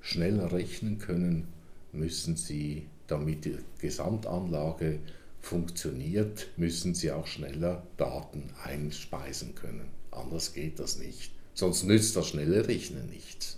schneller 0.02 0.52
rechnen 0.52 1.00
können, 1.00 1.48
müssen 1.92 2.36
Sie, 2.36 2.86
damit 3.08 3.46
die 3.46 3.58
Gesamtanlage 3.80 5.00
funktioniert, 5.42 6.48
müssen 6.58 6.94
Sie 6.94 7.12
auch 7.12 7.26
schneller 7.26 7.88
Daten 7.98 8.52
einspeisen 8.64 9.56
können. 9.56 9.99
Anders 10.12 10.54
geht 10.54 10.80
das 10.80 10.98
nicht. 10.98 11.32
Sonst 11.54 11.84
nützt 11.84 12.16
das 12.16 12.28
schnelle 12.28 12.68
Rechnen 12.68 13.10
nichts. 13.10 13.58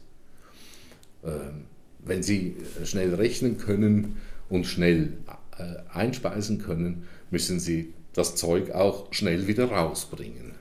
Ähm, 1.23 1.65
wenn 1.99 2.23
Sie 2.23 2.55
schnell 2.83 3.13
rechnen 3.13 3.57
können 3.57 4.17
und 4.49 4.65
schnell 4.65 5.13
äh, 5.57 5.75
einspeisen 5.93 6.57
können, 6.57 7.07
müssen 7.29 7.59
Sie 7.59 7.93
das 8.13 8.35
Zeug 8.35 8.71
auch 8.71 9.13
schnell 9.13 9.47
wieder 9.47 9.71
rausbringen. 9.71 10.53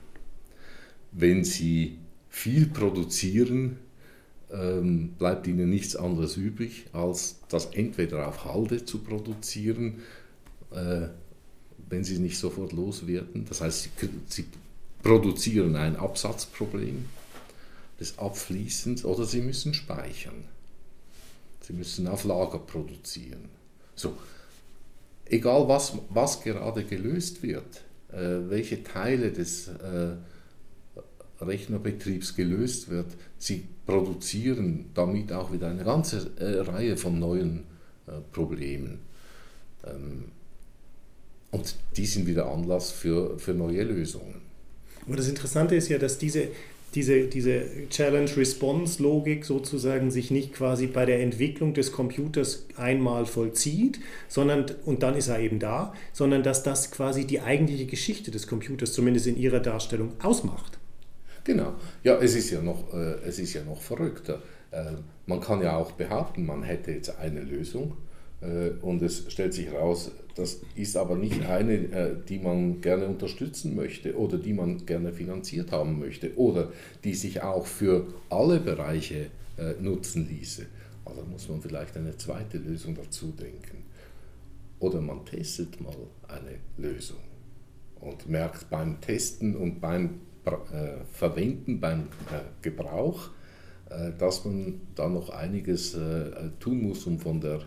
Wenn 1.13 1.45
Sie 1.45 1.99
viel 2.29 2.67
produzieren, 2.67 3.79
ähm, 4.53 5.15
bleibt 5.19 5.47
Ihnen 5.47 5.71
nichts 5.71 5.97
anderes 5.97 6.37
übrig, 6.37 6.87
als 6.93 7.41
das 7.49 7.67
entweder 7.67 8.29
auf 8.29 8.45
Halde 8.45 8.85
zu 8.85 8.99
produzieren, 8.99 10.01
äh, 10.73 11.09
wenn 11.89 12.05
Sie 12.05 12.19
nicht 12.19 12.39
sofort 12.39 12.73
loswerden. 12.73 13.47
Das 13.49 13.61
heißt, 13.61 13.89
Sie 14.29 14.45
produzieren 15.03 15.77
ein 15.77 15.97
Absatzproblem 15.97 17.07
des 17.99 18.19
Abfließens 18.19 19.05
oder 19.05 19.25
sie 19.25 19.41
müssen 19.41 19.75
speichern. 19.75 20.45
Sie 21.61 21.73
müssen 21.73 22.09
auf 22.09 22.25
Lager 22.25 22.59
produzieren. 22.59 23.49
So, 23.95 24.15
egal 25.27 25.69
was, 25.69 25.93
was 26.09 26.43
gerade 26.43 26.85
gelöst 26.85 27.43
wird, 27.43 27.83
äh, 28.13 28.49
welche 28.49 28.83
Teile 28.83 29.31
des 29.33 29.69
äh, 29.69 30.17
Rechnerbetriebs 31.41 32.35
gelöst 32.35 32.89
wird, 32.89 33.07
sie 33.39 33.67
produzieren 33.87 34.91
damit 34.95 35.33
auch 35.33 35.53
wieder 35.53 35.69
eine 35.69 35.85
ganze 35.85 36.31
äh, 36.39 36.61
Reihe 36.61 36.97
von 36.97 37.19
neuen 37.19 37.65
äh, 38.07 38.13
Problemen. 38.33 39.01
Ähm, 39.87 40.25
und 41.51 41.75
die 41.97 42.07
sind 42.07 42.27
wieder 42.27 42.47
Anlass 42.47 42.91
für, 42.91 43.39
für 43.39 43.55
neue 43.55 43.83
Lösungen. 43.83 44.50
Aber 45.11 45.17
das 45.17 45.29
Interessante 45.29 45.75
ist 45.75 45.89
ja, 45.89 45.99
dass 45.99 46.19
diese 46.19 46.51
diese, 46.95 47.23
diese 47.27 47.89
Challenge-Response-Logik 47.89 49.45
sozusagen 49.45 50.11
sich 50.11 50.31
nicht 50.31 50.53
quasi 50.53 50.87
bei 50.87 51.07
der 51.07 51.21
Entwicklung 51.21 51.75
des 51.75 51.93
Computers 51.93 52.67
einmal 52.77 53.27
vollzieht, 53.27 54.01
sondern, 54.29 54.67
und 54.85 55.03
dann 55.03 55.15
ist 55.15 55.29
er 55.29 55.39
eben 55.39 55.59
da, 55.59 55.95
sondern 56.13 56.43
dass 56.43 56.63
das 56.63 56.91
quasi 56.91 57.27
die 57.27 57.41
eigentliche 57.41 57.87
Geschichte 57.87 58.31
des 58.31 58.47
Computers, 58.47 58.93
zumindest 58.93 59.27
in 59.27 59.37
ihrer 59.37 59.61
Darstellung, 59.61 60.13
ausmacht. 60.23 60.79
Genau. 61.45 61.75
Ja, 62.03 62.19
es 62.19 62.35
ist 62.35 62.51
ja 62.51 62.61
noch, 62.61 62.93
äh, 62.93 63.15
es 63.27 63.39
ist 63.39 63.55
ja 63.55 63.63
noch 63.63 63.81
verrückter. 63.81 64.43
Äh, 64.73 64.93
man 65.27 65.41
kann 65.41 65.63
ja 65.63 65.77
auch 65.77 65.93
behaupten, 65.93 66.45
man 66.45 66.63
hätte 66.63 66.91
jetzt 66.91 67.17
eine 67.19 67.41
Lösung 67.41 67.97
und 68.81 69.03
es 69.03 69.31
stellt 69.31 69.53
sich 69.53 69.67
heraus, 69.67 70.11
das 70.35 70.61
ist 70.75 70.97
aber 70.97 71.17
nicht 71.17 71.45
eine, 71.47 71.75
äh, 71.75 72.17
die 72.29 72.39
man 72.39 72.81
gerne 72.81 73.07
unterstützen 73.07 73.75
möchte 73.75 74.17
oder 74.17 74.39
die 74.39 74.55
man 74.55 74.87
gerne 74.87 75.13
finanziert 75.13 75.73
haben 75.73 75.99
möchte 75.99 76.37
oder 76.39 76.73
die 77.05 77.15
sich 77.15 77.43
auch 77.43 77.67
für 77.67 78.07
alle 78.31 78.61
Bereiche 78.61 79.27
äh, 79.59 79.75
nutzen 79.81 80.29
ließe. 80.29 80.67
Also 81.05 81.23
muss 81.25 81.49
man 81.49 81.61
vielleicht 81.61 81.97
eine 81.97 82.17
zweite 82.17 82.57
Lösung 82.59 82.95
dazu 82.95 83.33
denken. 83.33 83.85
Oder 84.79 85.03
man 85.03 85.27
testet 85.27 85.79
mal 85.81 85.97
eine 86.29 86.57
Lösung 86.79 87.19
und 88.01 88.29
merkt 88.29 88.71
beim 88.71 89.01
Testen 89.01 89.57
und 89.57 89.81
beim 89.81 90.21
Verwenden, 91.13 91.81
beim 91.81 92.07
Gebrauch, 92.63 93.29
dass 94.19 94.45
man 94.47 94.81
da 94.95 95.07
noch 95.07 95.29
einiges 95.29 95.95
tun 96.61 96.83
muss, 96.83 97.07
um 97.07 97.19
von 97.19 97.43
der 97.43 97.61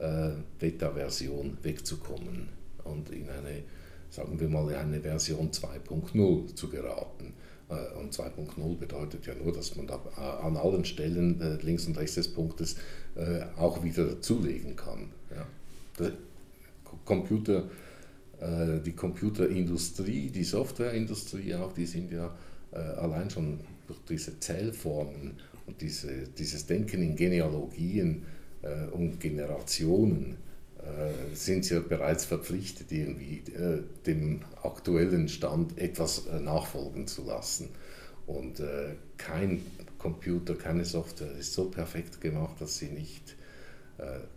äh, 0.00 0.30
Beta-Version 0.58 1.58
wegzukommen 1.62 2.48
und 2.84 3.10
in 3.10 3.28
eine, 3.28 3.62
sagen 4.10 4.40
wir 4.40 4.48
mal, 4.48 4.74
eine 4.74 5.00
Version 5.00 5.50
2.0 5.50 6.54
zu 6.54 6.68
geraten. 6.68 7.34
Äh, 7.68 7.98
und 7.98 8.12
2.0 8.12 8.78
bedeutet 8.78 9.26
ja 9.26 9.34
nur, 9.34 9.52
dass 9.52 9.76
man 9.76 9.86
da 9.86 10.00
äh, 10.16 10.46
an 10.46 10.56
allen 10.56 10.84
Stellen 10.84 11.40
äh, 11.40 11.56
links 11.62 11.86
und 11.86 11.98
rechts 11.98 12.14
des 12.14 12.28
Punktes 12.28 12.76
äh, 13.14 13.42
auch 13.56 13.82
wieder 13.84 14.20
zulegen 14.20 14.74
kann. 14.76 15.10
Ja. 15.30 16.10
Computer, 17.04 17.68
äh, 18.40 18.80
die 18.80 18.92
Computerindustrie, 18.92 20.30
die 20.30 20.44
Softwareindustrie 20.44 21.54
auch, 21.54 21.72
die 21.72 21.86
sind 21.86 22.10
ja 22.12 22.34
allein 22.72 23.28
schon 23.28 23.58
durch 23.88 23.98
diese 24.08 24.38
Zählformen 24.38 25.32
und 25.66 25.80
diese, 25.80 26.28
dieses 26.38 26.66
Denken 26.66 27.02
in 27.02 27.16
Genealogien 27.16 28.22
äh, 28.22 28.39
und 28.92 29.20
Generationen 29.20 30.36
äh, 30.78 31.34
sind 31.34 31.64
sie 31.64 31.74
ja 31.74 31.80
bereits 31.80 32.24
verpflichtet, 32.24 32.92
irgendwie 32.92 33.42
äh, 33.52 33.82
dem 34.06 34.42
aktuellen 34.62 35.28
Stand 35.28 35.78
etwas 35.78 36.26
nachfolgen 36.40 37.06
zu 37.06 37.24
lassen. 37.24 37.70
Und 38.26 38.62
kein 39.16 39.60
Computer, 39.98 40.54
keine 40.54 40.84
Software 40.84 41.32
ist 41.32 41.52
so 41.52 41.64
perfekt 41.68 42.20
gemacht, 42.20 42.60
dass 42.60 42.78
sie 42.78 42.86
nicht 42.86 43.34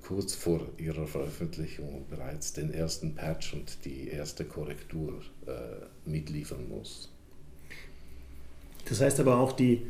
kurz 0.01 0.33
vor 0.33 0.61
ihrer 0.79 1.05
Veröffentlichung 1.05 2.07
bereits 2.09 2.53
den 2.53 2.73
ersten 2.73 3.13
Patch 3.13 3.53
und 3.53 3.85
die 3.85 4.07
erste 4.07 4.45
Korrektur 4.45 5.21
mitliefern 6.05 6.67
muss. 6.69 7.13
Das 8.85 9.01
heißt 9.01 9.19
aber 9.19 9.37
auch, 9.37 9.53
die 9.53 9.73
äh, 9.73 9.81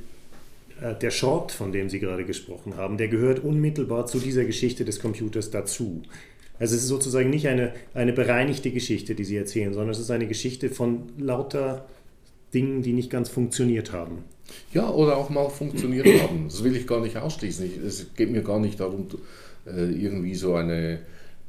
der 0.91 1.11
Short, 1.11 1.51
von 1.51 1.71
dem 1.71 1.89
Sie 1.89 1.99
gerade 1.99 2.25
gesprochen 2.25 2.75
haben, 2.75 2.97
der 2.97 3.07
gehört 3.07 3.39
unmittelbar 3.39 4.05
zu 4.05 4.19
dieser 4.19 4.43
Geschichte 4.43 4.83
des 4.83 4.99
Computers 4.99 5.49
dazu. 5.49 6.03
Also 6.59 6.75
es 6.75 6.83
ist 6.83 6.89
sozusagen 6.89 7.29
nicht 7.29 7.47
eine, 7.47 7.73
eine 7.93 8.13
bereinigte 8.13 8.71
Geschichte, 8.71 9.15
die 9.15 9.23
Sie 9.23 9.37
erzählen, 9.37 9.73
sondern 9.73 9.91
es 9.91 9.99
ist 9.99 10.11
eine 10.11 10.27
Geschichte 10.27 10.69
von 10.69 11.09
lauter 11.17 11.85
Dingen, 12.53 12.81
die 12.81 12.93
nicht 12.93 13.09
ganz 13.09 13.29
funktioniert 13.29 13.91
haben. 13.91 14.23
Ja, 14.73 14.89
oder 14.89 15.17
auch 15.17 15.29
mal 15.29 15.49
funktioniert 15.49 16.05
haben. 16.21 16.45
Das 16.45 16.63
will 16.63 16.75
ich 16.75 16.85
gar 16.85 17.01
nicht 17.01 17.17
ausschließen. 17.17 17.85
Es 17.85 18.13
geht 18.15 18.31
mir 18.31 18.43
gar 18.43 18.59
nicht 18.59 18.79
darum, 18.79 19.07
äh, 19.65 19.85
irgendwie 19.85 20.35
so 20.35 20.55
eine, 20.55 20.99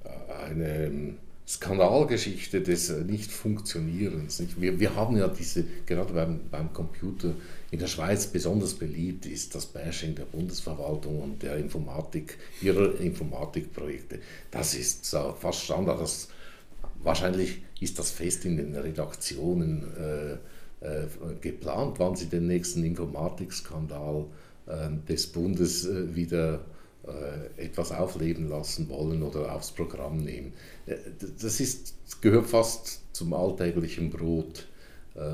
äh, 0.04 0.50
eine 0.50 1.14
Skandalgeschichte 1.46 2.62
des 2.62 2.90
Nicht-Funktionierens. 2.90 4.42
Wir, 4.56 4.80
wir 4.80 4.96
haben 4.96 5.16
ja 5.16 5.28
diese, 5.28 5.64
gerade 5.84 6.12
beim, 6.12 6.40
beim 6.50 6.72
Computer, 6.72 7.34
in 7.74 7.80
der 7.80 7.88
Schweiz 7.88 8.28
besonders 8.28 8.74
beliebt 8.74 9.26
ist 9.26 9.52
das 9.56 9.66
Bashing 9.66 10.14
der 10.14 10.26
Bundesverwaltung 10.26 11.20
und 11.20 11.42
der 11.42 11.56
Informatik, 11.56 12.38
ihrer 12.62 13.00
Informatikprojekte. 13.00 14.20
Das 14.52 14.74
ist 14.74 15.04
so 15.04 15.34
fast 15.36 15.64
Standard. 15.64 16.00
Das, 16.00 16.28
wahrscheinlich 17.02 17.62
ist 17.80 17.98
das 17.98 18.12
fest 18.12 18.44
in 18.44 18.58
den 18.58 18.76
Redaktionen 18.76 19.88
äh, 19.96 20.34
äh, 20.86 21.08
geplant, 21.40 21.98
wann 21.98 22.14
sie 22.14 22.26
den 22.26 22.46
nächsten 22.46 22.84
Informatikskandal 22.84 24.26
äh, 24.66 24.90
des 25.08 25.26
Bundes 25.26 25.84
äh, 25.84 26.14
wieder 26.14 26.64
äh, 27.08 27.64
etwas 27.64 27.90
aufleben 27.90 28.48
lassen 28.48 28.88
wollen 28.88 29.20
oder 29.24 29.52
aufs 29.52 29.72
Programm 29.72 30.18
nehmen. 30.18 30.52
Äh, 30.86 30.94
das, 31.40 31.58
ist, 31.58 31.96
gehört 32.22 32.46
fast 32.46 33.00
zum 33.12 33.32
alltäglichen 33.32 34.10
Brot 34.10 34.60
äh, 34.60 34.73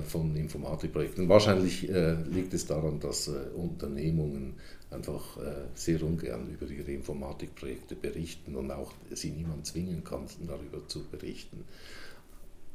von 0.03 0.37
Informatikprojekten. 0.37 1.29
Wahrscheinlich 1.29 1.89
äh, 1.89 2.15
liegt 2.25 2.53
es 2.53 2.67
daran, 2.67 3.01
dass 3.01 3.29
äh, 3.29 3.33
Unternehmungen 3.55 4.55
einfach 4.91 5.39
sehr 5.73 6.03
ungern 6.03 6.49
über 6.53 6.69
ihre 6.69 6.91
Informatikprojekte 6.91 7.95
berichten 7.95 8.57
und 8.57 8.73
auch 8.73 8.93
sie 9.13 9.31
niemand 9.31 9.65
zwingen 9.65 10.03
kann, 10.03 10.23
darüber 10.49 10.85
zu 10.89 11.05
berichten. 11.05 11.63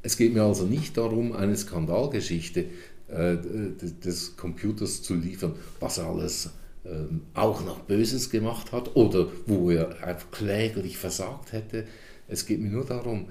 Es 0.02 0.16
geht 0.16 0.32
mir 0.32 0.44
also 0.44 0.64
nicht 0.64 0.96
darum, 0.96 1.34
eine 1.34 1.54
Skandalgeschichte 1.54 2.64
des 3.10 4.36
Computers 4.38 5.02
zu 5.02 5.14
liefern, 5.14 5.56
was 5.78 5.98
alles 5.98 6.48
ähm, 6.86 7.22
auch 7.34 7.64
noch 7.64 7.80
Böses 7.80 8.30
gemacht 8.30 8.72
hat 8.72 8.94
oder 8.94 9.26
wo 9.46 9.70
er 9.70 10.02
einfach 10.04 10.30
kläglich 10.30 10.96
versagt 10.98 11.52
hätte. 11.52 11.84
Es 12.28 12.46
geht 12.46 12.60
mir 12.60 12.70
nur 12.70 12.84
darum, 12.84 13.28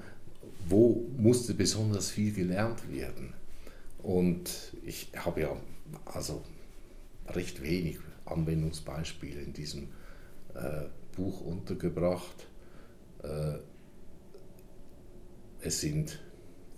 wo 0.68 1.06
musste 1.16 1.54
besonders 1.54 2.10
viel 2.10 2.32
gelernt 2.32 2.80
werden. 2.92 3.32
Und 4.06 4.72
ich 4.84 5.08
habe 5.16 5.40
ja 5.40 5.56
also 6.04 6.44
recht 7.26 7.60
wenig 7.60 7.98
Anwendungsbeispiele 8.24 9.40
in 9.40 9.52
diesem 9.52 9.88
äh, 10.54 10.84
Buch 11.16 11.40
untergebracht. 11.40 12.46
Äh, 13.24 13.54
es 15.60 15.80
sind 15.80 16.20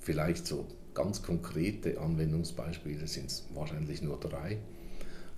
vielleicht 0.01 0.47
so 0.47 0.67
ganz 0.95 1.23
konkrete 1.23 2.01
Anwendungsbeispiele, 2.01 3.07
sind 3.07 3.45
wahrscheinlich 3.53 4.01
nur 4.01 4.19
drei. 4.19 4.57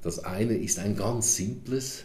Das 0.00 0.20
eine 0.20 0.55
ist 0.55 0.79
ein 0.79 0.94
ganz 0.94 1.35
simples, 1.35 2.05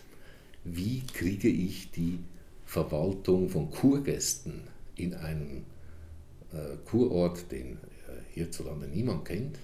wie 0.63 1.05
kriege 1.05 1.47
ich 1.47 1.91
die 1.91 2.23
Verwaltung 2.65 3.49
von 3.49 3.69
Kurgästen 3.69 4.63
in 4.95 5.13
einem 5.13 5.65
äh, 6.51 6.75
Kurort, 6.85 7.51
den 7.51 7.73
äh, 7.73 7.77
hierzulande 8.33 8.87
niemand 8.87 9.25
kennt, 9.25 9.59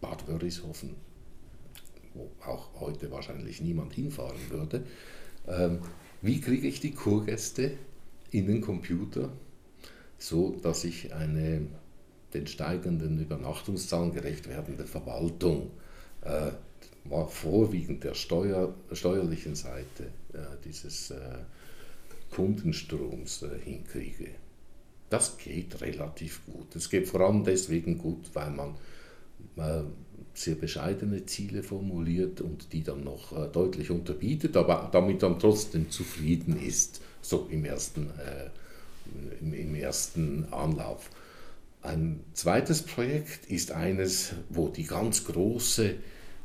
Bad 0.00 0.26
Wörishofen, 0.28 0.94
wo 2.14 2.30
auch 2.44 2.80
heute 2.80 3.10
wahrscheinlich 3.10 3.60
niemand 3.60 3.94
hinfahren 3.94 4.38
würde. 4.50 4.84
Ähm, 5.46 5.80
wie 6.22 6.40
kriege 6.40 6.68
ich 6.68 6.80
die 6.80 6.92
Kurgäste 6.92 7.72
in 8.30 8.46
den 8.46 8.60
Computer, 8.60 9.30
so 10.18 10.56
dass 10.62 10.84
ich 10.84 11.14
eine 11.14 11.66
den 12.34 12.46
steigenden 12.46 13.20
Übernachtungszahlen 13.20 14.12
gerecht 14.12 14.48
werdende 14.48 14.86
Verwaltung 14.86 15.70
äh, 16.22 16.52
vorwiegend 17.28 18.04
der 18.04 18.14
Steuer, 18.14 18.74
steuerlichen 18.92 19.54
Seite 19.54 20.04
äh, 20.32 20.38
dieses 20.64 21.10
äh, 21.10 21.38
Kundenstroms 22.30 23.42
äh, 23.42 23.58
hinkriege. 23.58 24.28
Das 25.08 25.38
geht 25.38 25.80
relativ 25.80 26.44
gut. 26.46 26.76
Es 26.76 26.88
geht 26.88 27.08
vor 27.08 27.20
allem 27.22 27.42
deswegen 27.42 27.98
gut, 27.98 28.30
weil 28.34 28.50
man 28.50 28.76
sehr 30.34 30.54
bescheidene 30.54 31.26
Ziele 31.26 31.62
formuliert 31.62 32.40
und 32.40 32.72
die 32.72 32.82
dann 32.82 33.04
noch 33.04 33.32
äh, 33.32 33.48
deutlich 33.48 33.90
unterbietet, 33.90 34.56
aber 34.56 34.88
damit 34.92 35.22
dann 35.22 35.38
trotzdem 35.38 35.90
zufrieden 35.90 36.58
ist, 36.58 37.00
so 37.20 37.46
im 37.50 37.64
ersten, 37.64 38.10
äh, 38.10 38.50
im, 39.40 39.52
im 39.52 39.74
ersten 39.74 40.46
Anlauf. 40.52 41.10
Ein 41.82 42.20
zweites 42.34 42.82
Projekt 42.82 43.50
ist 43.50 43.72
eines, 43.72 44.32
wo 44.48 44.68
die 44.68 44.84
ganz 44.84 45.24
große, 45.24 45.94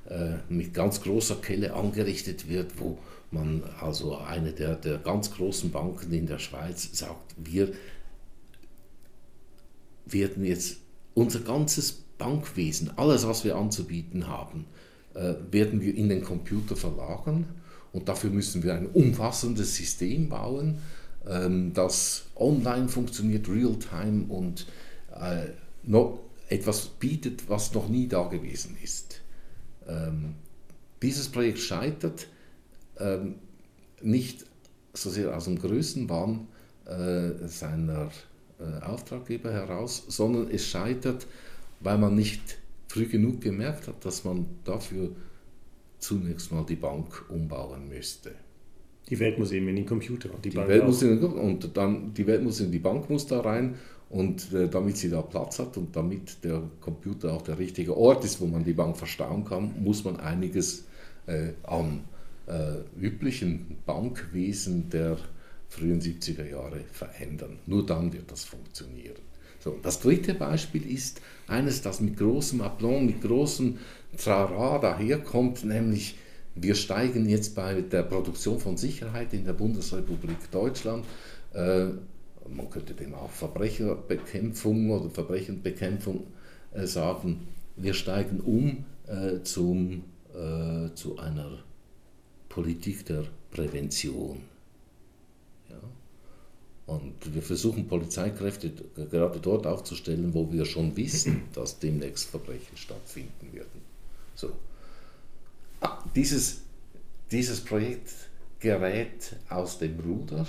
äh, 0.09 0.33
mit 0.49 0.73
ganz 0.73 1.01
großer 1.01 1.35
Kelle 1.35 1.73
angerichtet 1.73 2.49
wird, 2.49 2.79
wo 2.79 2.97
man 3.31 3.63
also 3.79 4.17
eine 4.17 4.53
der, 4.53 4.75
der 4.75 4.97
ganz 4.97 5.31
großen 5.31 5.71
Banken 5.71 6.11
in 6.13 6.25
der 6.25 6.39
Schweiz 6.39 6.89
sagt, 6.93 7.35
wir 7.37 7.73
werden 10.05 10.45
jetzt 10.45 10.77
unser 11.13 11.39
ganzes 11.39 12.04
Bankwesen, 12.17 12.91
alles, 12.97 13.27
was 13.27 13.43
wir 13.43 13.55
anzubieten 13.55 14.27
haben, 14.27 14.65
äh, 15.13 15.35
werden 15.51 15.81
wir 15.81 15.95
in 15.95 16.09
den 16.09 16.23
Computer 16.23 16.75
verlagern. 16.75 17.45
Und 17.93 18.09
dafür 18.09 18.29
müssen 18.29 18.63
wir 18.63 18.75
ein 18.75 18.87
umfassendes 18.87 19.75
System 19.75 20.27
bauen, 20.27 20.79
ähm, 21.27 21.73
das 21.73 22.25
online 22.35 22.89
funktioniert, 22.89 23.47
real-time 23.47 24.25
und 24.27 24.67
äh, 25.17 25.47
etwas 26.49 26.87
bietet, 26.87 27.49
was 27.49 27.73
noch 27.73 27.87
nie 27.87 28.07
da 28.07 28.27
gewesen 28.27 28.77
ist. 28.83 29.21
Ähm, 29.87 30.35
dieses 31.01 31.29
Projekt 31.29 31.59
scheitert 31.59 32.27
ähm, 32.99 33.35
nicht 34.01 34.45
so 34.93 35.09
sehr 35.09 35.35
aus 35.35 35.45
dem 35.45 35.57
Größenwahn 35.59 36.47
äh, 36.85 37.47
seiner 37.47 38.11
Auftraggeber 38.81 39.51
heraus, 39.51 40.05
sondern 40.07 40.49
es 40.49 40.65
scheitert, 40.65 41.27
weil 41.79 41.97
man 41.97 42.15
nicht 42.15 42.59
früh 42.87 43.05
genug 43.07 43.41
gemerkt 43.41 43.87
hat, 43.87 44.05
dass 44.05 44.23
man 44.23 44.45
dafür 44.63 45.09
zunächst 45.99 46.51
mal 46.51 46.65
die 46.65 46.75
Bank 46.75 47.25
umbauen 47.29 47.89
müsste. 47.89 48.31
Die 49.09 49.19
Welt 49.19 49.37
muss 49.37 49.51
eben 49.51 49.67
in 49.67 49.75
den 49.75 49.85
Computer 49.85 50.33
und 50.33 50.43
die, 50.45 50.49
die 50.49 50.57
Bank 50.57 50.67
Welt 50.69 50.85
muss 50.85 51.01
in, 51.03 51.19
und 51.23 51.77
dann 51.77 52.13
die 52.13 52.25
Welt 52.25 52.43
muss 52.43 52.59
in 52.59 52.71
die 52.71 52.79
Bank 52.79 53.09
muss 53.09 53.27
da 53.27 53.41
rein 53.41 53.75
und 54.09 54.53
äh, 54.53 54.67
damit 54.67 54.97
sie 54.97 55.09
da 55.09 55.21
Platz 55.21 55.59
hat 55.59 55.77
und 55.77 55.95
damit 55.95 56.43
der 56.43 56.63
Computer 56.81 57.33
auch 57.33 57.41
der 57.41 57.59
richtige 57.59 57.95
Ort 57.95 58.23
ist, 58.23 58.41
wo 58.41 58.47
man 58.47 58.63
die 58.63 58.73
Bank 58.73 58.97
verstauen 58.97 59.45
kann, 59.45 59.83
muss 59.83 60.03
man 60.03 60.19
einiges 60.19 60.85
äh, 61.27 61.49
an 61.63 62.03
äh, 62.47 62.77
üblichen 62.99 63.77
Bankwesen 63.85 64.89
der 64.89 65.17
frühen 65.69 66.01
70er 66.01 66.49
Jahre 66.49 66.81
verändern. 66.91 67.59
Nur 67.65 67.85
dann 67.85 68.13
wird 68.13 68.31
das 68.31 68.45
funktionieren. 68.45 69.24
So, 69.65 69.79
das 69.81 69.99
dritte 69.99 70.35
Beispiel 70.35 70.85
ist 70.85 71.21
eines, 71.47 71.81
das 71.81 71.99
mit 71.99 72.17
großem 72.17 72.61
Aplomb, 72.61 73.07
mit 73.07 73.21
großem 73.23 73.79
Trara 74.15 74.77
daherkommt, 74.77 75.65
nämlich 75.65 76.19
wir 76.53 76.75
steigen 76.75 77.27
jetzt 77.27 77.55
bei 77.55 77.81
der 77.81 78.03
Produktion 78.03 78.59
von 78.59 78.77
Sicherheit 78.77 79.33
in 79.33 79.43
der 79.43 79.53
Bundesrepublik 79.53 80.51
Deutschland, 80.51 81.03
äh, 81.53 81.87
man 82.47 82.69
könnte 82.69 82.93
dem 82.93 83.15
auch 83.15 83.31
Verbrecherbekämpfung 83.31 84.91
oder 84.91 85.09
Verbrechenbekämpfung 85.09 86.27
äh, 86.71 86.85
sagen, 86.85 87.47
wir 87.75 87.95
steigen 87.95 88.41
um 88.41 88.85
äh, 89.07 89.41
zum, 89.41 90.03
äh, 90.31 90.93
zu 90.93 91.17
einer 91.17 91.63
Politik 92.49 93.07
der 93.07 93.23
Prävention. 93.49 94.41
Und 96.85 97.33
wir 97.33 97.41
versuchen 97.41 97.87
Polizeikräfte 97.87 98.71
gerade 99.09 99.39
dort 99.39 99.65
aufzustellen, 99.65 100.33
wo 100.33 100.51
wir 100.51 100.65
schon 100.65 100.95
wissen, 100.95 101.43
dass 101.53 101.79
demnächst 101.79 102.29
Verbrechen 102.29 102.77
stattfinden 102.77 103.51
werden. 103.53 103.81
So. 104.35 104.51
Ah, 105.81 106.03
dieses, 106.15 106.61
dieses 107.31 107.61
Projekt 107.61 108.11
gerät 108.59 109.35
aus 109.49 109.79
dem 109.79 109.99
Ruder. 109.99 110.45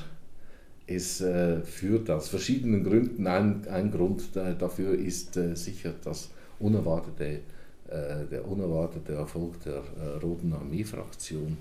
Es 0.86 1.20
äh, 1.20 1.62
führt 1.62 2.10
aus 2.10 2.28
verschiedenen 2.28 2.84
Gründen. 2.84 3.26
Ein, 3.26 3.66
ein 3.68 3.90
Grund 3.90 4.36
äh, 4.36 4.54
dafür 4.56 4.94
ist 4.94 5.36
äh, 5.36 5.56
sicher 5.56 5.94
das 6.04 6.30
unerwartete, 6.60 7.40
äh, 7.88 8.24
der 8.30 8.46
unerwartete 8.46 9.14
Erfolg 9.14 9.60
der 9.64 9.82
äh, 9.98 10.18
Roten 10.22 10.52
Armee-Fraktion 10.52 11.56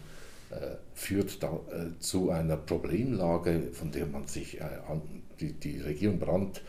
führt 0.94 1.44
da, 1.44 1.60
äh, 1.72 2.00
zu 2.00 2.32
einer 2.32 2.58
Problemlage, 2.58 3.70
von 3.74 3.92
der 3.92 4.06
man 4.06 4.28
sich, 4.28 4.62
äh, 4.62 4.68
die, 5.40 5.54
die 5.54 5.82
Regierung 5.82 6.20
Brandt 6.20 6.62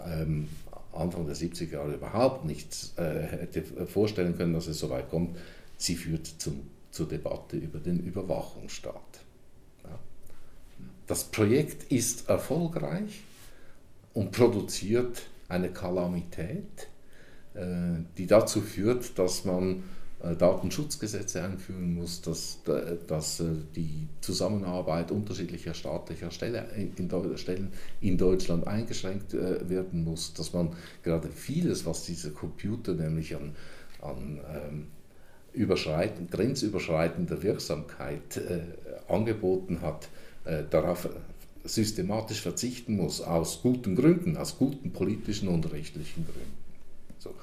ähm, 0.00 0.48
Anfang 0.92 1.26
der 1.26 1.36
70er 1.36 1.72
Jahre 1.72 1.94
überhaupt 1.94 2.44
nicht 2.44 2.92
hätte 2.96 3.62
vorstellen 3.86 4.36
können, 4.36 4.52
dass 4.52 4.66
es 4.66 4.78
so 4.78 4.90
weit 4.90 5.08
kommt. 5.08 5.38
Sie 5.78 5.96
führt 5.96 6.26
zum, 6.26 6.68
zur 6.90 7.08
Debatte 7.08 7.56
über 7.56 7.78
den 7.78 7.98
Überwachungsstaat. 8.00 9.20
Ja. 9.84 9.98
Das 11.06 11.24
Projekt 11.24 11.90
ist 11.90 12.28
erfolgreich 12.28 13.22
und 14.12 14.32
produziert 14.32 15.22
eine 15.48 15.70
Kalamität, 15.70 16.88
die 18.18 18.26
dazu 18.26 18.60
führt, 18.60 19.18
dass 19.18 19.46
man 19.46 19.76
äh, 19.78 19.82
Datenschutzgesetze 20.22 21.42
einführen 21.42 21.94
muss, 21.94 22.20
dass, 22.22 22.58
dass 23.08 23.40
äh, 23.40 23.46
die 23.74 24.06
Zusammenarbeit 24.20 25.10
unterschiedlicher 25.10 25.74
staatlicher 25.74 26.30
in, 26.76 27.36
Stellen 27.36 27.72
in 28.00 28.18
Deutschland 28.18 28.66
eingeschränkt 28.66 29.34
äh, 29.34 29.68
werden 29.68 30.04
muss, 30.04 30.32
dass 30.34 30.52
man 30.52 30.76
gerade 31.02 31.28
vieles, 31.28 31.86
was 31.86 32.04
diese 32.04 32.30
Computer 32.30 32.94
nämlich 32.94 33.34
an, 33.34 33.56
an 34.00 34.40
ähm, 34.54 34.86
überschreitend, 35.52 36.30
grenzüberschreitender 36.30 37.42
Wirksamkeit 37.42 38.36
äh, 38.36 38.60
angeboten 39.08 39.80
hat, 39.80 40.08
äh, 40.44 40.62
darauf 40.70 41.08
systematisch 41.64 42.40
verzichten 42.40 42.96
muss, 42.96 43.20
aus 43.20 43.60
guten 43.62 43.96
Gründen, 43.96 44.36
aus 44.36 44.56
guten 44.56 44.92
politischen 44.92 45.48
und 45.48 45.70
rechtlichen 45.72 46.24
Gründen. 46.24 46.62
So 47.18 47.34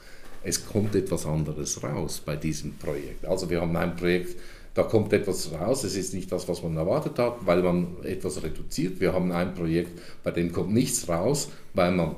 es 0.44 0.66
kommt 0.66 0.96
etwas 0.96 1.26
anderes 1.26 1.84
raus 1.84 2.22
bei 2.26 2.36
diesem 2.36 2.76
Projekt. 2.78 3.26
Also 3.26 3.50
wir 3.50 3.62
haben 3.62 3.76
ein 3.76 3.96
Projekt, 3.96 4.38
da 4.74 4.84
kommt 4.84 5.12
etwas 5.14 5.52
raus, 5.52 5.84
es 5.84 5.96
ist 5.96 6.14
nicht 6.14 6.32
das, 6.32 6.48
was 6.48 6.64
man 6.64 6.78
erwartet 6.78 7.18
hat, 7.20 7.46
weil 7.46 7.62
man 7.62 7.98
etwas 8.04 8.42
reduziert. 8.42 9.00
Wir 9.00 9.14
haben 9.14 9.32
ein 9.32 9.54
Projekt, 9.54 10.00
bei 10.24 10.32
dem 10.32 10.52
kommt 10.52 10.74
nichts 10.74 11.10
raus, 11.10 11.50
weil 11.74 11.92
man 11.92 12.16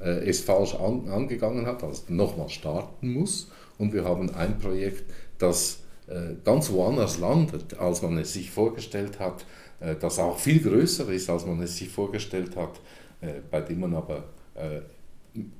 äh, 0.00 0.28
es 0.28 0.40
falsch 0.40 0.74
an, 0.74 1.08
angegangen 1.08 1.66
hat, 1.66 1.82
also 1.82 2.02
nochmal 2.08 2.48
starten 2.48 3.12
muss. 3.12 3.50
Und 3.78 3.92
wir 3.92 4.04
haben 4.04 4.30
ein 4.34 4.58
Projekt, 4.58 5.04
das 5.38 5.80
äh, 6.06 6.34
ganz 6.44 6.70
woanders 6.70 7.18
landet, 7.18 7.78
als 7.78 8.02
man 8.02 8.16
es 8.18 8.32
sich 8.32 8.50
vorgestellt 8.50 9.18
hat, 9.18 9.44
äh, 9.80 9.94
das 9.96 10.18
auch 10.18 10.38
viel 10.38 10.60
größer 10.60 11.08
ist, 11.10 11.28
als 11.28 11.46
man 11.46 11.60
es 11.62 11.76
sich 11.76 11.88
vorgestellt 11.88 12.56
hat, 12.56 12.80
äh, 13.20 13.40
bei 13.50 13.60
dem 13.60 13.80
man 13.80 13.94
aber 13.94 14.24
äh, 14.54 14.80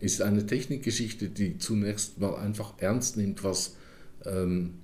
ist 0.00 0.20
eine 0.22 0.46
Technikgeschichte, 0.46 1.28
die 1.28 1.58
zunächst 1.58 2.20
mal 2.20 2.34
einfach 2.36 2.74
ernst 2.78 3.16
nimmt, 3.16 3.44
was 3.44 3.76
ähm, 4.24 4.74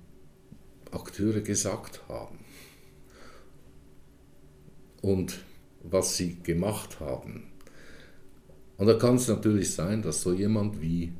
Akteure 0.93 1.41
gesagt 1.41 2.01
haben 2.07 2.39
und 5.01 5.43
was 5.83 6.17
sie 6.17 6.37
gemacht 6.41 6.99
haben. 6.99 7.43
Und 8.77 8.87
da 8.87 8.95
kann 8.95 9.15
es 9.15 9.27
natürlich 9.27 9.71
sein, 9.73 10.01
dass 10.01 10.21
so 10.21 10.33
jemand 10.33 10.81
wie 10.81 11.13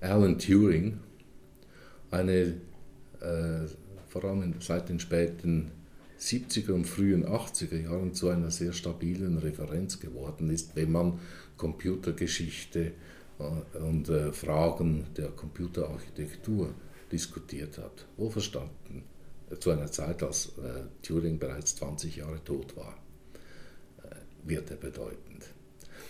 Alan 0.00 0.38
Turing 0.38 0.98
eine, 2.10 2.60
äh, 3.20 3.66
vor 4.08 4.24
allem 4.24 4.54
seit 4.60 4.88
den 4.88 5.00
späten 5.00 5.70
70er 6.18 6.72
und 6.72 6.86
frühen 6.86 7.24
80er 7.24 7.80
Jahren 7.80 8.12
zu 8.12 8.28
einer 8.28 8.50
sehr 8.50 8.72
stabilen 8.72 9.38
Referenz 9.38 10.00
geworden 10.00 10.50
ist, 10.50 10.74
wenn 10.74 10.90
man 10.90 11.20
Computergeschichte 11.56 12.92
äh, 13.38 13.78
und 13.78 14.08
äh, 14.08 14.32
Fragen 14.32 15.06
der 15.16 15.28
Computerarchitektur 15.28 16.74
diskutiert 17.12 17.78
hat. 17.78 18.06
Wohlverstanden 18.16 19.04
zu 19.58 19.70
einer 19.70 19.90
Zeit, 19.90 20.22
als 20.22 20.52
äh, 20.58 20.82
Turing 21.02 21.38
bereits 21.38 21.76
20 21.76 22.16
Jahre 22.16 22.42
tot 22.44 22.76
war, 22.76 22.96
äh, 24.04 24.14
wird 24.44 24.70
er 24.70 24.76
bedeutend. 24.76 25.46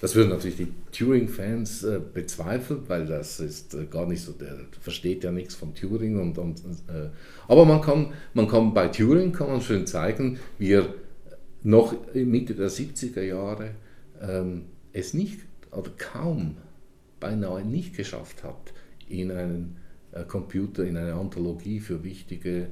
Das 0.01 0.15
würden 0.15 0.29
natürlich 0.29 0.57
die 0.57 0.73
Turing-Fans 0.93 1.85
äh, 1.85 2.01
bezweifeln, 2.13 2.83
weil 2.87 3.07
das 3.07 3.41
ist 3.41 3.77
gar 3.91 4.07
nicht 4.07 4.23
so, 4.23 4.33
der 4.33 4.57
versteht 4.81 5.25
ja 5.25 5.33
nichts 5.33 5.55
von 5.55 5.75
Turing. 5.75 6.21
Und, 6.21 6.39
und 6.39 6.63
aber 7.49 7.65
man 7.65 7.81
kann, 7.81 8.13
man 8.35 8.47
kann 8.47 8.75
bei 8.75 8.89
Turing 8.89 9.33
kann 9.33 9.49
man 9.49 9.61
schön 9.61 9.87
zeigen, 9.87 10.39
wie 10.59 10.73
er 10.73 10.95
noch 11.65 11.95
Mitte 12.15 12.55
der 12.55 12.71
70er 12.71 13.23
Jahre 13.23 13.71
ähm, 14.21 14.67
es 14.93 15.15
nicht 15.15 15.41
oder 15.73 15.91
kaum 15.99 16.57
beinahe 17.19 17.65
nicht 17.65 17.97
geschafft 17.97 18.45
hat, 18.45 18.73
in 19.09 19.33
einen 19.33 19.77
Computer, 20.29 20.85
in 20.85 20.97
eine 20.97 21.15
Anthologie 21.15 21.81
für 21.81 22.05
wichtige 22.05 22.69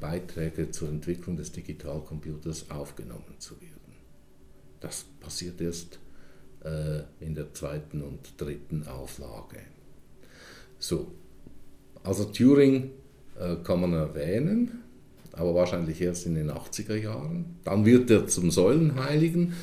Beiträge 0.00 0.70
zur 0.72 0.88
Entwicklung 0.88 1.36
des 1.36 1.52
Digitalcomputers 1.52 2.70
aufgenommen 2.70 3.36
zu 3.38 3.60
werden. 3.60 3.70
Das 4.80 5.04
passiert 5.20 5.60
erst 5.60 6.00
äh, 6.64 7.02
in 7.24 7.34
der 7.34 7.54
zweiten 7.54 8.02
und 8.02 8.40
dritten 8.40 8.86
Auflage. 8.88 9.60
So, 10.78 11.12
also 12.02 12.24
Turing 12.24 12.90
äh, 13.38 13.56
kann 13.62 13.80
man 13.80 13.92
erwähnen, 13.92 14.82
aber 15.32 15.54
wahrscheinlich 15.54 16.00
erst 16.00 16.26
in 16.26 16.34
den 16.34 16.50
80er 16.50 16.96
Jahren. 16.96 17.60
Dann 17.62 17.86
wird 17.86 18.10
er 18.10 18.26
zum 18.26 18.50
Säulenheiligen 18.50 19.54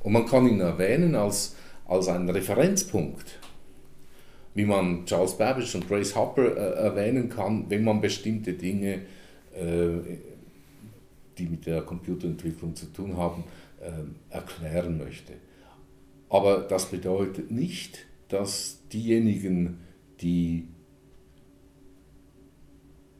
und 0.00 0.12
man 0.12 0.26
kann 0.26 0.46
ihn 0.46 0.60
erwähnen 0.60 1.14
als, 1.14 1.56
als 1.86 2.08
einen 2.08 2.28
Referenzpunkt, 2.28 3.38
wie 4.54 4.66
man 4.66 5.06
Charles 5.06 5.38
Babbage 5.38 5.74
und 5.74 5.88
Grace 5.88 6.14
Hopper 6.14 6.54
äh, 6.54 6.84
erwähnen 6.84 7.30
kann, 7.30 7.64
wenn 7.70 7.84
man 7.84 8.02
bestimmte 8.02 8.52
Dinge, 8.52 8.96
äh, 8.96 9.00
die 11.38 11.46
mit 11.46 11.66
der 11.66 11.82
Computerentwicklung 11.82 12.74
zu 12.74 12.86
tun 12.86 13.16
haben, 13.16 13.44
äh, 13.80 14.34
erklären 14.34 14.98
möchte. 14.98 15.34
Aber 16.28 16.58
das 16.60 16.90
bedeutet 16.90 17.50
nicht, 17.50 18.06
dass 18.28 18.80
diejenigen, 18.92 19.78
die 20.20 20.68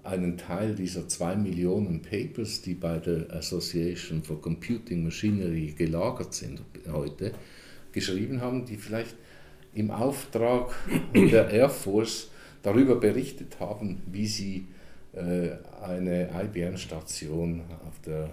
einen 0.02 0.38
Teil 0.38 0.74
dieser 0.74 1.06
zwei 1.08 1.36
Millionen 1.36 2.02
Papers, 2.02 2.62
die 2.62 2.74
bei 2.74 2.98
der 2.98 3.30
Association 3.32 4.22
for 4.22 4.40
Computing 4.40 5.04
Machinery 5.04 5.74
gelagert 5.76 6.34
sind 6.34 6.62
heute, 6.90 7.32
geschrieben 7.92 8.40
haben, 8.40 8.64
die 8.64 8.76
vielleicht 8.76 9.16
im 9.74 9.90
Auftrag 9.90 10.74
der 11.14 11.50
Air 11.50 11.68
Force 11.68 12.30
darüber 12.62 12.96
berichtet 12.96 13.60
haben, 13.60 14.02
wie 14.10 14.26
sie 14.26 14.56
äh, 14.56 14.77
eine 15.14 16.28
IBM-Station 16.44 17.62
auf 17.86 18.00
der 18.04 18.30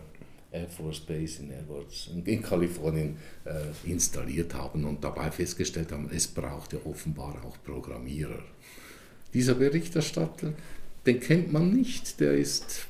Air 0.55 0.67
Force 0.69 1.01
Base 1.01 1.41
in 1.41 1.51
Edwards 1.51 2.09
in 2.13 2.41
Kalifornien 2.41 3.17
äh, 3.43 3.89
installiert 3.89 4.53
haben 4.53 4.85
und 4.85 5.03
dabei 5.03 5.29
festgestellt 5.29 5.91
haben, 5.91 6.09
es 6.13 6.27
braucht 6.27 6.73
ja 6.73 6.79
offenbar 6.85 7.35
auch 7.45 7.57
Programmierer. 7.63 8.39
Dieser 9.33 9.55
Berichterstatter, 9.55 10.53
den 11.05 11.19
kennt 11.19 11.51
man 11.51 11.73
nicht, 11.73 12.19
der 12.19 12.35
ist 12.35 12.87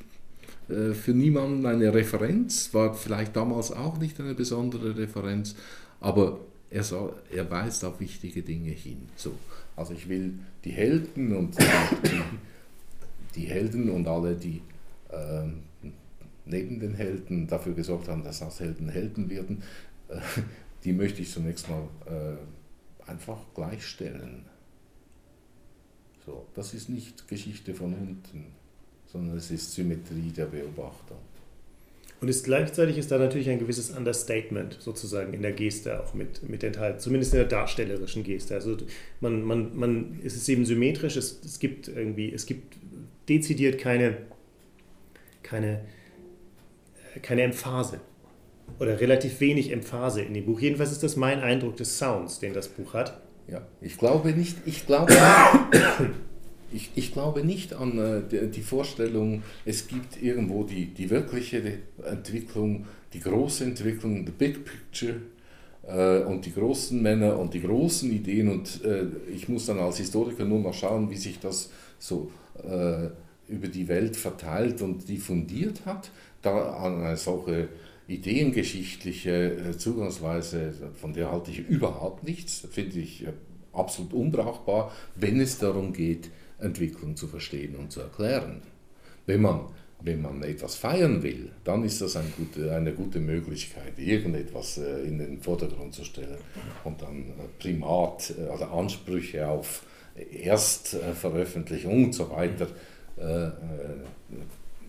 äh, 0.69 0.93
für 0.93 1.11
niemanden 1.11 1.65
eine 1.65 1.93
Referenz, 1.93 2.73
war 2.73 2.93
vielleicht 2.93 3.35
damals 3.35 3.71
auch 3.71 3.97
nicht 3.97 4.19
eine 4.19 4.35
besondere 4.35 4.95
Referenz, 4.95 5.55
aber 5.99 6.39
er, 6.69 6.83
soll, 6.83 7.13
er 7.31 7.49
weist 7.49 7.83
auf 7.83 7.99
wichtige 7.99 8.43
Dinge 8.43 8.71
hin. 8.71 9.09
So, 9.15 9.33
also 9.75 9.93
ich 9.93 10.07
will 10.07 10.33
die 10.63 10.71
Helden 10.71 11.35
und 11.35 11.57
die, 11.59 12.21
die 13.35 13.45
Helden 13.45 13.89
und 13.89 14.07
alle, 14.07 14.35
die 14.35 14.61
äh, 15.09 15.47
neben 16.45 16.79
den 16.79 16.93
Helden 16.93 17.47
dafür 17.47 17.73
gesorgt 17.73 18.07
haben, 18.07 18.23
dass 18.23 18.41
aus 18.41 18.59
Helden 18.59 18.89
Helden 18.89 19.29
werden, 19.29 19.63
äh, 20.09 20.19
die 20.83 20.93
möchte 20.93 21.21
ich 21.21 21.31
zunächst 21.31 21.67
mal 21.69 21.87
äh, 22.05 23.09
einfach 23.09 23.39
gleichstellen. 23.53 24.45
So, 26.25 26.45
das 26.55 26.73
ist 26.73 26.89
nicht 26.89 27.27
Geschichte 27.27 27.73
von 27.73 27.93
unten, 27.93 28.45
sondern 29.05 29.37
es 29.37 29.51
ist 29.51 29.73
Symmetrie 29.73 30.31
der 30.35 30.45
Beobachtung. 30.45 31.17
Und 32.21 32.29
ist 32.29 32.45
gleichzeitig 32.45 32.97
ist 32.97 33.11
da 33.11 33.17
natürlich 33.17 33.49
ein 33.49 33.59
gewisses 33.59 33.91
Understatement 33.91 34.77
sozusagen 34.79 35.33
in 35.33 35.41
der 35.41 35.51
Geste 35.51 36.01
auch 36.01 36.13
mit, 36.13 36.47
mit 36.49 36.63
enthalten, 36.63 36.99
zumindest 36.99 37.33
in 37.33 37.39
der 37.39 37.47
darstellerischen 37.47 38.23
Geste. 38.23 38.55
Also 38.55 38.77
man, 39.19 39.43
man, 39.43 39.77
man, 39.77 40.19
es 40.23 40.35
ist 40.35 40.47
eben 40.47 40.65
symmetrisch, 40.65 41.17
es, 41.17 41.41
es 41.43 41.59
gibt 41.59 41.87
irgendwie, 41.87 42.31
es 42.33 42.45
gibt 42.45 42.77
dezidiert 43.29 43.79
keine, 43.79 44.17
keine, 45.43 45.81
keine 47.21 47.43
Emphase 47.43 47.99
oder 48.79 48.99
relativ 48.99 49.39
wenig 49.39 49.71
Emphase 49.71 50.21
in 50.21 50.33
dem 50.33 50.45
Buch. 50.45 50.59
Jedenfalls 50.59 50.91
ist 50.91 51.03
das 51.03 51.15
mein 51.15 51.39
Eindruck 51.41 51.77
des 51.77 51.97
Sounds, 51.97 52.39
den 52.39 52.53
das 52.53 52.67
Buch 52.67 52.93
hat. 52.93 53.21
Ja, 53.47 53.61
ich 53.81 53.97
glaube 53.97 54.31
nicht, 54.31 54.57
ich 54.65 54.85
glaube, 54.85 55.13
ich, 56.71 56.91
ich 56.95 57.13
glaube 57.13 57.43
nicht 57.43 57.73
an 57.73 57.99
äh, 58.31 58.47
die 58.47 58.61
Vorstellung, 58.61 59.43
es 59.65 59.87
gibt 59.87 60.21
irgendwo 60.21 60.63
die, 60.63 60.87
die 60.87 61.09
wirkliche 61.09 61.79
Entwicklung, 62.03 62.87
die 63.13 63.19
große 63.19 63.63
Entwicklung, 63.63 64.25
the 64.25 64.31
big 64.31 64.65
picture 64.65 65.13
äh, 65.13 65.34
und 65.87 66.45
die 66.45 66.53
großen 66.53 66.99
Männer 67.01 67.37
und 67.37 67.53
die 67.53 67.61
großen 67.61 68.11
Ideen 68.11 68.49
und 68.49 68.83
äh, 68.83 69.05
ich 69.31 69.47
muss 69.49 69.67
dann 69.67 69.79
als 69.79 69.97
Historiker 69.97 70.43
nur 70.43 70.59
noch 70.59 70.73
schauen, 70.73 71.09
wie 71.11 71.17
sich 71.17 71.39
das 71.39 71.69
so 71.99 72.31
äh, 72.63 73.09
über 73.47 73.67
die 73.67 73.87
Welt 73.87 74.15
verteilt 74.15 74.81
und 74.81 75.07
diffundiert 75.07 75.85
hat. 75.85 76.11
Da 76.41 76.83
eine 76.83 77.17
solche 77.17 77.69
ideengeschichtliche 78.07 79.31
äh, 79.31 79.77
Zugangsweise, 79.77 80.73
von 80.99 81.13
der 81.13 81.31
halte 81.31 81.51
ich 81.51 81.59
überhaupt 81.59 82.23
nichts, 82.23 82.67
finde 82.71 82.99
ich 82.99 83.25
äh, 83.25 83.33
absolut 83.73 84.13
unbrauchbar, 84.13 84.91
wenn 85.15 85.39
es 85.39 85.57
darum 85.57 85.93
geht, 85.93 86.29
Entwicklung 86.59 87.15
zu 87.15 87.27
verstehen 87.27 87.75
und 87.75 87.91
zu 87.91 88.01
erklären. 88.01 88.61
Wenn 89.25 89.41
man, 89.41 89.61
wenn 90.05 90.21
man 90.21 90.43
etwas 90.43 90.75
feiern 90.75 91.23
will, 91.23 91.49
dann 91.63 91.83
ist 91.83 92.01
das 92.01 92.15
eine 92.15 92.29
gute, 92.29 92.73
eine 92.73 92.93
gute 92.93 93.19
Möglichkeit, 93.19 93.97
irgendetwas 93.97 94.77
äh, 94.77 95.01
in 95.01 95.17
den 95.17 95.41
Vordergrund 95.41 95.93
zu 95.93 96.03
stellen 96.03 96.37
und 96.83 97.01
dann 97.01 97.25
Primat, 97.59 98.33
also 98.49 98.65
Ansprüche 98.65 99.47
auf 99.47 99.83
Erstveröffentlichung 100.15 102.05
und 102.05 102.13
so 102.13 102.29
weiter 102.29 102.67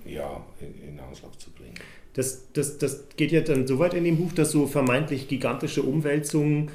ja, 0.09 0.45
in, 0.61 0.99
Anschlag 0.99 1.39
zu 1.41 1.51
bringen. 1.51 1.75
Das, 2.15 2.51
das, 2.53 2.79
das 2.79 3.05
geht 3.17 3.33
ja 3.33 3.41
dann 3.41 3.67
so 3.67 3.79
weit 3.79 3.95
in 3.95 4.05
dem 4.05 4.17
Buch, 4.17 4.33
dass 4.33 4.51
so 4.51 4.67
vermeintlich 4.67 5.29
gigantische 5.29 5.83
Umwälzungen 5.83 6.71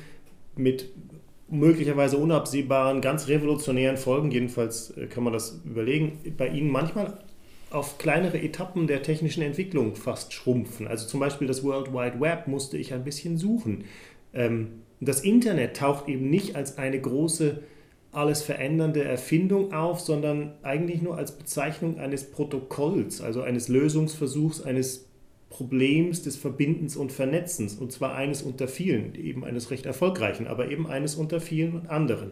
mit 0.56 0.90
möglicherweise 1.50 2.18
unabsehbaren, 2.18 3.02
ganz 3.02 3.28
revolutionären 3.28 3.98
Folgen, 3.98 4.32
jedenfalls 4.32 4.92
äh, 4.92 5.08
kann 5.08 5.24
man 5.24 5.34
das 5.34 5.60
überlegen, 5.66 6.20
bei 6.38 6.48
Ihnen 6.48 6.70
manchmal 6.70 7.18
auf 7.72 7.98
kleinere 7.98 8.40
Etappen 8.40 8.88
der 8.88 9.02
technischen 9.02 9.42
Entwicklung 9.42 9.96
fast 9.96 10.34
schrumpfen. 10.34 10.88
Also 10.88 11.08
zum 11.08 11.20
Beispiel 11.20 11.48
das 11.48 11.64
World 11.64 11.94
Wide 11.94 12.20
Web 12.20 12.48
musste 12.48 12.78
ich 12.78 12.94
ein 12.94 13.04
bisschen 13.04 13.38
suchen. 13.38 13.86
Ähm, 14.34 14.84
das 15.00 15.22
Internet 15.22 15.78
taucht 15.78 16.08
eben 16.08 16.30
nicht 16.30 16.56
als 16.56 16.78
eine 16.78 17.00
große, 17.00 17.64
alles 18.12 18.42
verändernde 18.44 19.04
Erfindung 19.04 19.74
auf, 19.74 20.00
sondern 20.00 20.54
eigentlich 20.64 21.02
nur 21.02 21.18
als 21.18 21.32
Bezeichnung 21.38 21.98
eines 21.98 22.30
Protokolls, 22.30 23.22
also 23.22 23.42
eines 23.42 23.68
Lösungsversuchs, 23.68 24.62
eines 24.62 25.08
Problems 25.50 26.22
des 26.24 26.38
Verbindens 26.38 26.96
und 26.96 27.12
Vernetzens, 27.12 27.76
und 27.76 27.92
zwar 27.92 28.16
eines 28.16 28.42
unter 28.42 28.68
vielen, 28.68 29.16
eben 29.16 29.44
eines 29.44 29.72
recht 29.72 29.86
erfolgreichen, 29.86 30.48
aber 30.48 30.70
eben 30.70 30.88
eines 30.88 31.16
unter 31.16 31.42
vielen 31.42 31.88
anderen. 31.88 32.32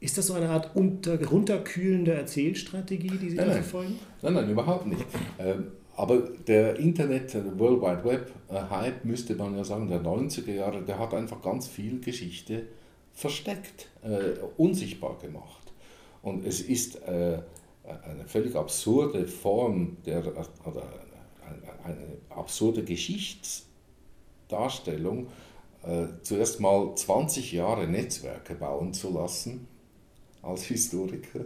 Ist 0.00 0.16
das 0.16 0.28
so 0.28 0.34
eine 0.34 0.48
Art 0.48 0.76
unter, 0.76 1.20
runterkühlende 1.28 2.14
Erzählstrategie, 2.14 3.18
die 3.18 3.30
Sie 3.30 3.36
nein, 3.36 3.48
da 3.48 3.54
verfolgen? 3.54 3.98
Nein, 4.22 4.34
nein, 4.34 4.48
überhaupt 4.50 4.86
nicht. 4.86 5.04
Ähm, 5.40 5.72
aber 5.96 6.18
der 6.46 6.78
Internet, 6.78 7.34
der 7.34 7.58
World 7.58 7.82
Wide 7.82 8.04
Web 8.04 8.30
äh, 8.48 8.60
Hype, 8.70 9.04
müsste 9.04 9.34
man 9.34 9.56
ja 9.56 9.64
sagen, 9.64 9.88
der 9.88 10.00
90er 10.00 10.52
Jahre, 10.52 10.82
der 10.82 11.00
hat 11.00 11.14
einfach 11.14 11.42
ganz 11.42 11.66
viel 11.66 11.98
Geschichte 12.00 12.68
versteckt, 13.12 13.88
äh, 14.04 14.34
unsichtbar 14.56 15.18
gemacht. 15.18 15.72
Und 16.22 16.46
es 16.46 16.60
ist 16.60 17.02
äh, 17.02 17.40
eine 17.84 18.24
völlig 18.26 18.54
absurde 18.54 19.26
Form 19.26 19.96
der, 20.06 20.24
oder 20.64 20.84
eine 21.84 22.18
absurde 22.30 22.84
Geschichtsdarstellung, 22.84 25.26
äh, 25.82 26.06
zuerst 26.22 26.60
mal 26.60 26.94
20 26.94 27.50
Jahre 27.50 27.88
Netzwerke 27.88 28.54
bauen 28.54 28.92
zu 28.92 29.12
lassen 29.12 29.66
als 30.48 30.64
Historiker 30.64 31.44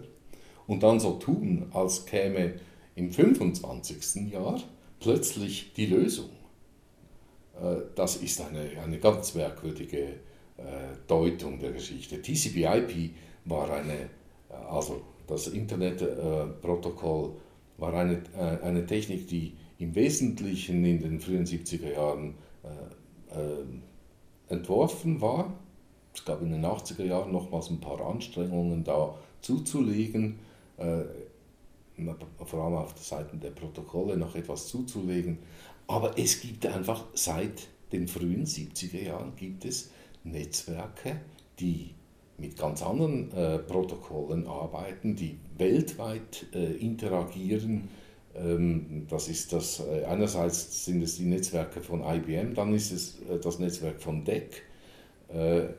und 0.66 0.82
dann 0.82 1.00
so 1.00 1.12
tun, 1.14 1.66
als 1.72 2.06
käme 2.06 2.54
im 2.94 3.12
25. 3.12 4.32
Jahr 4.32 4.62
plötzlich 5.00 5.72
die 5.74 5.86
Lösung. 5.86 6.30
Äh, 7.60 7.82
das 7.94 8.16
ist 8.16 8.40
eine, 8.40 8.70
eine 8.82 8.98
ganz 8.98 9.34
merkwürdige 9.34 10.02
äh, 10.02 10.12
Deutung 11.06 11.58
der 11.58 11.72
Geschichte. 11.72 12.20
TCP/IP 12.20 13.10
war 13.44 13.70
eine, 13.70 13.94
äh, 13.94 14.54
also 14.70 15.02
das 15.26 15.48
Internetprotokoll 15.48 17.32
war 17.78 17.94
eine, 17.94 18.22
eine 18.62 18.84
Technik, 18.86 19.28
die 19.28 19.54
im 19.78 19.94
Wesentlichen 19.94 20.84
in 20.84 21.00
den 21.00 21.20
frühen 21.20 21.46
70er 21.46 21.92
Jahren 21.92 22.34
entworfen 24.48 25.20
war. 25.20 25.54
Es 26.14 26.24
gab 26.24 26.42
in 26.42 26.52
den 26.52 26.64
80er 26.64 27.04
Jahren 27.04 27.32
nochmals 27.32 27.70
ein 27.70 27.80
paar 27.80 28.00
Anstrengungen 28.00 28.84
da 28.84 29.14
zuzulegen, 29.40 30.38
äh, 30.76 31.02
vor 32.44 32.64
allem 32.64 32.74
auf 32.74 32.94
der 32.94 33.02
Seite 33.02 33.36
der 33.36 33.50
Protokolle 33.50 34.16
noch 34.16 34.34
etwas 34.34 34.68
zuzulegen. 34.68 35.38
Aber 35.86 36.18
es 36.18 36.40
gibt 36.40 36.66
einfach 36.66 37.04
seit 37.14 37.68
den 37.92 38.08
frühen 38.08 38.46
70er 38.46 39.02
Jahren 39.02 39.36
gibt 39.36 39.64
es 39.64 39.90
Netzwerke, 40.24 41.20
die 41.60 41.90
mit 42.38 42.56
ganz 42.56 42.82
anderen 42.82 43.30
äh, 43.32 43.58
Protokollen 43.58 44.46
arbeiten, 44.46 45.14
die 45.14 45.38
weltweit 45.58 46.46
äh, 46.54 46.72
interagieren 46.76 47.88
ähm, 48.34 49.06
das 49.08 49.28
ist 49.28 49.52
das, 49.52 49.80
äh, 49.80 50.04
einerseits 50.04 50.84
sind 50.84 51.02
es 51.02 51.16
die 51.16 51.24
Netzwerke 51.24 51.80
von 51.80 52.02
IBM, 52.02 52.54
dann 52.54 52.74
ist 52.74 52.90
es 52.90 53.20
äh, 53.28 53.38
das 53.38 53.58
Netzwerk 53.58 54.00
von 54.00 54.24
DEC, 54.24 54.62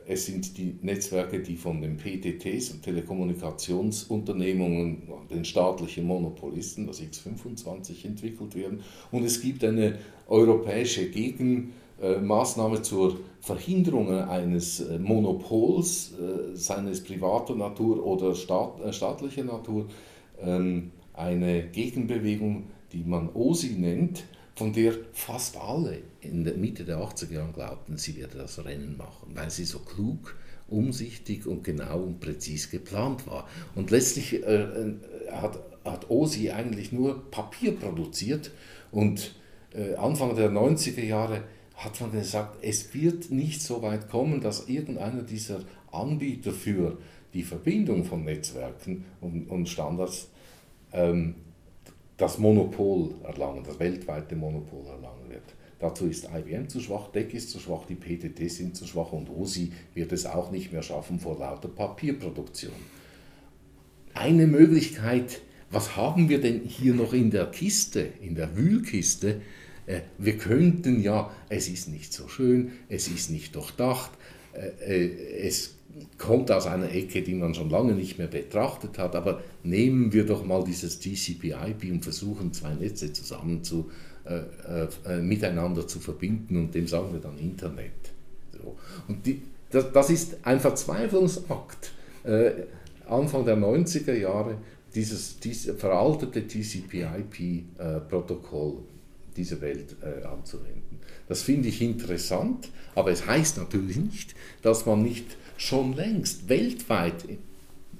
es 0.06 0.26
sind 0.26 0.58
die 0.58 0.76
Netzwerke, 0.82 1.40
die 1.40 1.54
von 1.54 1.80
den 1.80 1.96
PTTs 1.96 2.70
und 2.70 2.82
Telekommunikationsunternehmungen, 2.82 5.02
den 5.30 5.44
staatlichen 5.44 6.06
Monopolisten, 6.06 6.88
das 6.88 7.00
X25, 7.00 8.04
entwickelt 8.04 8.56
werden. 8.56 8.80
Und 9.12 9.22
es 9.24 9.40
gibt 9.40 9.62
eine 9.62 10.00
europäische 10.28 11.08
Gegenmaßnahme 11.08 12.82
zur 12.82 13.20
Verhinderung 13.40 14.10
eines 14.10 14.80
äh, 14.80 14.98
Monopols, 14.98 16.14
äh, 16.14 16.56
seines 16.56 17.04
privater 17.04 17.54
Natur 17.54 18.04
oder 18.04 18.34
staatlicher 18.34 19.44
Natur, 19.44 19.86
ähm, 20.40 20.90
eine 21.12 21.68
Gegenbewegung, 21.68 22.64
die 22.92 23.04
man 23.04 23.28
OSI 23.34 23.76
nennt, 23.78 24.24
von 24.56 24.72
der 24.72 24.94
fast 25.12 25.56
alle 25.56 26.02
in 26.20 26.44
der 26.44 26.54
Mitte 26.54 26.84
der 26.84 26.98
80er 26.98 27.32
Jahre 27.32 27.52
glaubten, 27.52 27.96
sie 27.96 28.16
werde 28.16 28.38
das 28.38 28.64
Rennen 28.64 28.96
machen, 28.96 29.32
weil 29.34 29.50
sie 29.50 29.64
so 29.64 29.80
klug, 29.80 30.36
umsichtig 30.68 31.46
und 31.46 31.64
genau 31.64 32.00
und 32.00 32.20
präzis 32.20 32.70
geplant 32.70 33.26
war. 33.26 33.48
Und 33.74 33.90
letztlich 33.90 34.34
äh, 34.34 34.62
äh, 34.62 34.94
hat, 35.30 35.58
hat 35.84 36.10
OSI 36.10 36.50
eigentlich 36.50 36.92
nur 36.92 37.30
Papier 37.30 37.72
produziert 37.72 38.52
und 38.92 39.34
äh, 39.74 39.94
Anfang 39.94 40.36
der 40.36 40.50
90er 40.50 41.04
Jahre 41.04 41.42
hat 41.74 42.00
man 42.00 42.12
gesagt, 42.12 42.58
es 42.62 42.94
wird 42.94 43.30
nicht 43.30 43.60
so 43.60 43.82
weit 43.82 44.08
kommen, 44.08 44.40
dass 44.40 44.68
irgendeiner 44.68 45.22
dieser 45.22 45.60
Anbieter 45.90 46.52
für 46.52 46.98
die 47.34 47.42
Verbindung 47.42 48.04
von 48.04 48.24
Netzwerken 48.24 49.04
und, 49.20 49.50
und 49.50 49.68
Standards 49.68 50.28
ähm, 50.92 51.34
das 52.16 52.38
Monopol 52.38 53.14
erlangen, 53.24 53.64
das 53.64 53.78
weltweite 53.78 54.36
Monopol 54.36 54.86
erlangen 54.86 55.28
wird. 55.28 55.54
Dazu 55.80 56.06
ist 56.06 56.28
IBM 56.32 56.68
zu 56.68 56.80
schwach, 56.80 57.08
DEC 57.08 57.34
ist 57.34 57.50
zu 57.50 57.58
schwach, 57.58 57.84
die 57.86 57.96
PTT 57.96 58.50
sind 58.50 58.76
zu 58.76 58.86
schwach 58.86 59.12
und 59.12 59.28
OSI 59.28 59.72
wird 59.94 60.12
es 60.12 60.24
auch 60.24 60.50
nicht 60.50 60.72
mehr 60.72 60.82
schaffen 60.82 61.18
vor 61.18 61.38
lauter 61.38 61.68
Papierproduktion. 61.68 62.72
Eine 64.14 64.46
Möglichkeit, 64.46 65.40
was 65.70 65.96
haben 65.96 66.28
wir 66.28 66.40
denn 66.40 66.60
hier 66.60 66.94
noch 66.94 67.12
in 67.12 67.30
der 67.30 67.46
Kiste, 67.46 68.08
in 68.22 68.36
der 68.36 68.56
Wühlkiste? 68.56 69.42
Äh, 69.86 70.02
wir 70.18 70.38
könnten 70.38 71.02
ja, 71.02 71.30
es 71.48 71.68
ist 71.68 71.88
nicht 71.88 72.12
so 72.12 72.28
schön, 72.28 72.72
es 72.88 73.08
ist 73.08 73.30
nicht 73.30 73.56
durchdacht, 73.56 74.12
es 74.54 75.74
kommt 76.18 76.50
aus 76.50 76.66
einer 76.66 76.92
Ecke, 76.92 77.22
die 77.22 77.34
man 77.34 77.54
schon 77.54 77.70
lange 77.70 77.92
nicht 77.92 78.18
mehr 78.18 78.26
betrachtet 78.26 78.98
hat, 78.98 79.14
aber 79.14 79.40
nehmen 79.62 80.12
wir 80.12 80.26
doch 80.26 80.44
mal 80.44 80.64
dieses 80.64 80.98
TCP/IP 81.00 81.90
und 81.90 82.02
versuchen 82.02 82.52
zwei 82.52 82.74
Netze 82.74 83.12
zusammen 83.12 83.62
zu, 83.62 83.90
äh, 84.24 84.40
äh, 85.06 85.20
miteinander 85.20 85.86
zu 85.86 86.00
verbinden 86.00 86.56
und 86.56 86.74
dem 86.74 86.88
sagen 86.88 87.12
wir 87.12 87.20
dann 87.20 87.38
Internet. 87.38 87.92
So. 88.52 88.76
Und 89.08 89.26
die, 89.26 89.42
das, 89.70 89.92
das, 89.92 90.10
ist 90.10 90.38
ein 90.42 90.58
Verzweiflungsakt. 90.60 91.92
Äh, 92.24 92.50
Anfang 93.06 93.44
der 93.44 93.56
90er 93.56 94.14
Jahre 94.14 94.56
dieses, 94.94 95.38
dieses 95.40 95.78
veraltete 95.78 96.46
TCP/IP-Protokoll 96.46 98.78
dieser 99.36 99.60
Welt 99.60 99.96
äh, 100.00 100.24
anzuwenden. 100.24 100.93
Das 101.28 101.42
finde 101.42 101.68
ich 101.68 101.80
interessant, 101.80 102.68
aber 102.94 103.10
es 103.10 103.26
heißt 103.26 103.58
natürlich 103.58 103.96
nicht, 103.96 104.34
dass 104.62 104.86
man 104.86 105.02
nicht 105.02 105.36
schon 105.56 105.94
längst 105.94 106.48
weltweit, 106.48 107.24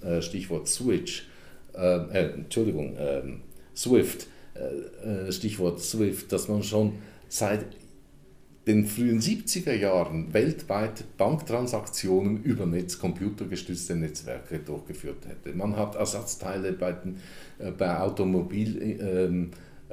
äh, 0.02 0.20
Stichwort 0.20 0.68
Switch, 0.68 1.26
äh, 1.74 1.96
äh, 1.96 2.32
Entschuldigung, 2.34 2.96
ähm, 2.98 3.40
Swift, 3.74 4.26
äh, 4.54 5.32
Stichwort 5.32 5.80
Swift, 5.80 6.30
dass 6.32 6.48
man 6.48 6.62
schon 6.62 6.94
seit 7.28 7.64
den 8.66 8.86
frühen 8.86 9.20
70er 9.20 9.74
Jahren 9.74 10.32
weltweit 10.32 11.04
Banktransaktionen 11.18 12.42
über 12.44 12.64
Netz, 12.64 12.98
computergestützte 12.98 13.94
Netzwerke 13.94 14.58
durchgeführt 14.58 15.26
hätte. 15.26 15.54
Man 15.54 15.76
hat 15.76 15.96
Ersatzteile 15.96 16.72
bei, 16.72 16.92
den, 16.92 17.18
bei 17.76 17.98
Automobil, 17.98 18.98
ähm, 19.00 19.50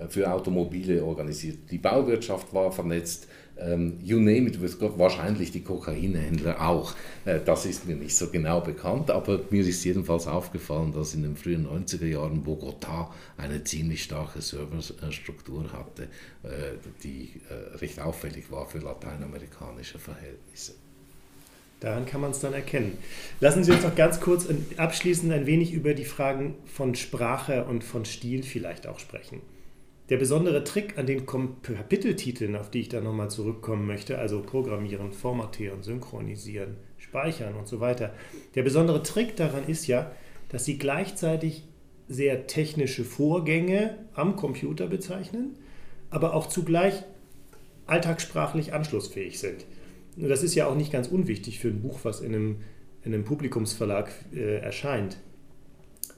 für 0.10 0.32
Automobile 0.32 1.04
organisiert. 1.04 1.60
Die 1.70 1.78
Bauwirtschaft 1.78 2.54
war 2.54 2.72
vernetzt, 2.72 3.28
ähm, 3.62 3.98
you 4.02 4.18
name 4.18 4.48
it, 4.48 4.60
wahrscheinlich 4.98 5.52
die 5.52 5.62
Kokainhändler 5.62 6.62
auch. 6.62 6.94
Äh, 7.26 7.40
das 7.44 7.66
ist 7.66 7.88
mir 7.88 7.96
nicht 7.96 8.16
so 8.16 8.30
genau 8.30 8.62
bekannt, 8.62 9.12
aber 9.12 9.42
mir 9.50 9.66
ist 9.66 9.84
jedenfalls 9.84 10.28
aufgefallen, 10.28 10.94
dass 10.94 11.14
in 11.14 11.24
den 11.24 11.36
frühen 11.36 11.68
90er 11.68 12.06
Jahren 12.06 12.44
Bogotá 12.44 13.08
eine 13.38 13.64
ziemlich 13.64 14.04
starke 14.04 14.42
Serverstruktur 14.42 15.72
hatte, 15.74 16.04
äh, 16.44 16.78
die 17.04 17.42
äh, 17.50 17.78
recht 17.78 18.00
auffällig 18.00 18.52
war 18.52 18.66
für 18.66 18.80
lateinamerikanische 18.80 20.00
Verhältnisse. 20.00 20.74
Daran 21.80 22.06
kann 22.06 22.22
man 22.22 22.30
es 22.30 22.40
dann 22.40 22.54
erkennen. 22.54 22.98
Lassen 23.40 23.64
Sie 23.64 23.72
uns 23.72 23.84
noch 23.84 23.96
ganz 23.96 24.20
kurz 24.20 24.46
abschließend 24.78 25.34
ein 25.34 25.48
wenig 25.48 25.74
über 25.74 25.96
die 25.96 26.06
Fragen 26.06 26.54
von 26.68 26.94
Sprache 26.94 27.66
und 27.66 27.84
von 27.84 28.06
Stil 28.06 28.44
vielleicht 28.44 28.86
auch 28.86 29.00
sprechen. 29.00 29.42
Der 30.12 30.18
besondere 30.18 30.66
Trick 30.66 30.98
an 30.98 31.06
den 31.06 31.26
Kapiteltiteln, 31.26 32.58
auf 32.58 32.70
die 32.70 32.82
ich 32.82 32.90
da 32.90 33.00
nochmal 33.00 33.30
zurückkommen 33.30 33.88
möchte, 33.88 34.18
also 34.18 34.42
Programmieren, 34.42 35.14
Formatieren, 35.14 35.84
Synchronisieren, 35.84 36.76
Speichern 36.98 37.56
und 37.56 37.66
so 37.66 37.80
weiter, 37.80 38.14
der 38.54 38.64
besondere 38.64 39.04
Trick 39.04 39.38
daran 39.38 39.70
ist 39.70 39.88
ja, 39.88 40.12
dass 40.50 40.66
sie 40.66 40.78
gleichzeitig 40.78 41.64
sehr 42.10 42.46
technische 42.46 43.06
Vorgänge 43.06 44.00
am 44.14 44.36
Computer 44.36 44.88
bezeichnen, 44.88 45.56
aber 46.10 46.34
auch 46.34 46.48
zugleich 46.48 47.04
alltagssprachlich 47.86 48.74
anschlussfähig 48.74 49.40
sind. 49.40 49.66
Das 50.18 50.44
ist 50.44 50.56
ja 50.56 50.68
auch 50.68 50.76
nicht 50.76 50.92
ganz 50.92 51.08
unwichtig 51.08 51.60
für 51.60 51.70
ein 51.70 51.82
Buch, 51.82 52.02
was 52.04 52.20
in 52.20 52.36
einem, 52.36 52.58
in 53.04 53.14
einem 53.14 53.24
Publikumsverlag 53.24 54.12
äh, 54.34 54.58
erscheint. 54.58 55.16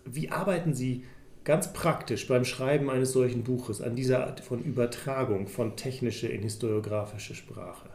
Wie 0.03 0.31
arbeiten 0.31 0.73
Sie 0.73 1.03
ganz 1.43 1.73
praktisch 1.73 2.27
beim 2.27 2.45
Schreiben 2.45 2.89
eines 2.89 3.11
solchen 3.11 3.43
Buches 3.43 3.81
an 3.81 3.95
dieser 3.95 4.25
Art 4.27 4.39
von 4.39 4.63
Übertragung 4.63 5.47
von 5.47 5.75
technische 5.75 6.27
in 6.27 6.41
historiografische 6.41 7.35
Sprache? 7.35 7.89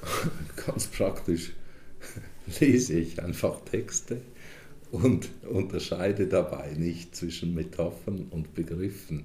Ganz 0.66 0.86
praktisch 0.86 1.52
lese 2.60 2.98
ich 2.98 3.22
einfach 3.22 3.60
Texte 3.60 4.20
und 4.90 5.28
unterscheide 5.48 6.26
dabei 6.26 6.72
nicht 6.76 7.14
zwischen 7.14 7.54
Metaphern 7.54 8.26
und 8.30 8.54
Begriffen. 8.54 9.24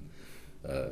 Äh, 0.62 0.90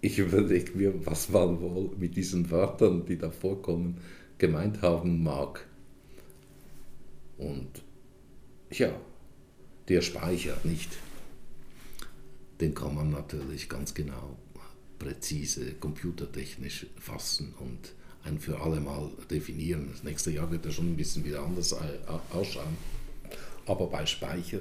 ich 0.00 0.18
überlege 0.18 0.72
mir, 0.76 1.06
was 1.06 1.28
man 1.28 1.60
wohl 1.60 1.90
mit 1.98 2.16
diesen 2.16 2.50
Wörtern, 2.50 3.04
die 3.04 3.18
da 3.18 3.30
vorkommen, 3.30 3.98
gemeint 4.38 4.80
haben 4.80 5.22
mag. 5.22 5.66
Und 7.36 7.82
ja, 8.70 8.92
der 9.88 10.02
Speicher 10.02 10.56
nicht. 10.64 10.90
Den 12.60 12.74
kann 12.74 12.94
man 12.94 13.10
natürlich 13.10 13.68
ganz 13.68 13.94
genau, 13.94 14.36
präzise, 14.98 15.72
computertechnisch 15.74 16.86
fassen 16.98 17.54
und 17.58 17.94
ein 18.22 18.38
für 18.38 18.60
alle 18.60 18.80
Mal 18.80 19.10
definieren. 19.30 19.88
Das 19.92 20.02
nächste 20.02 20.30
Jahr 20.30 20.50
wird 20.50 20.66
er 20.66 20.72
schon 20.72 20.92
ein 20.92 20.96
bisschen 20.96 21.24
wieder 21.24 21.42
anders 21.42 21.74
ausschauen. 22.30 22.76
Aber 23.66 23.86
bei 23.86 24.04
Speicher 24.04 24.60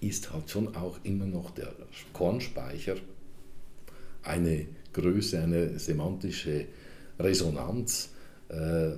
ist 0.00 0.32
halt 0.32 0.50
schon 0.50 0.74
auch 0.74 0.98
immer 1.02 1.26
noch 1.26 1.50
der 1.50 1.72
Kornspeicher 2.12 2.96
eine 4.22 4.66
Größe, 4.92 5.42
eine 5.42 5.78
semantische 5.78 6.66
Resonanz. 7.18 8.10
Äh, 8.48 8.92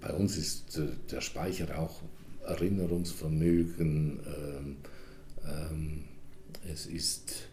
bei 0.00 0.12
uns 0.12 0.36
ist 0.36 0.80
der 1.10 1.20
Speicher 1.20 1.78
auch 1.78 2.02
Erinnerungsvermögen, 2.46 4.20
ähm, 4.26 4.76
ähm, 5.44 6.04
es 6.72 6.86
ist 6.86 7.48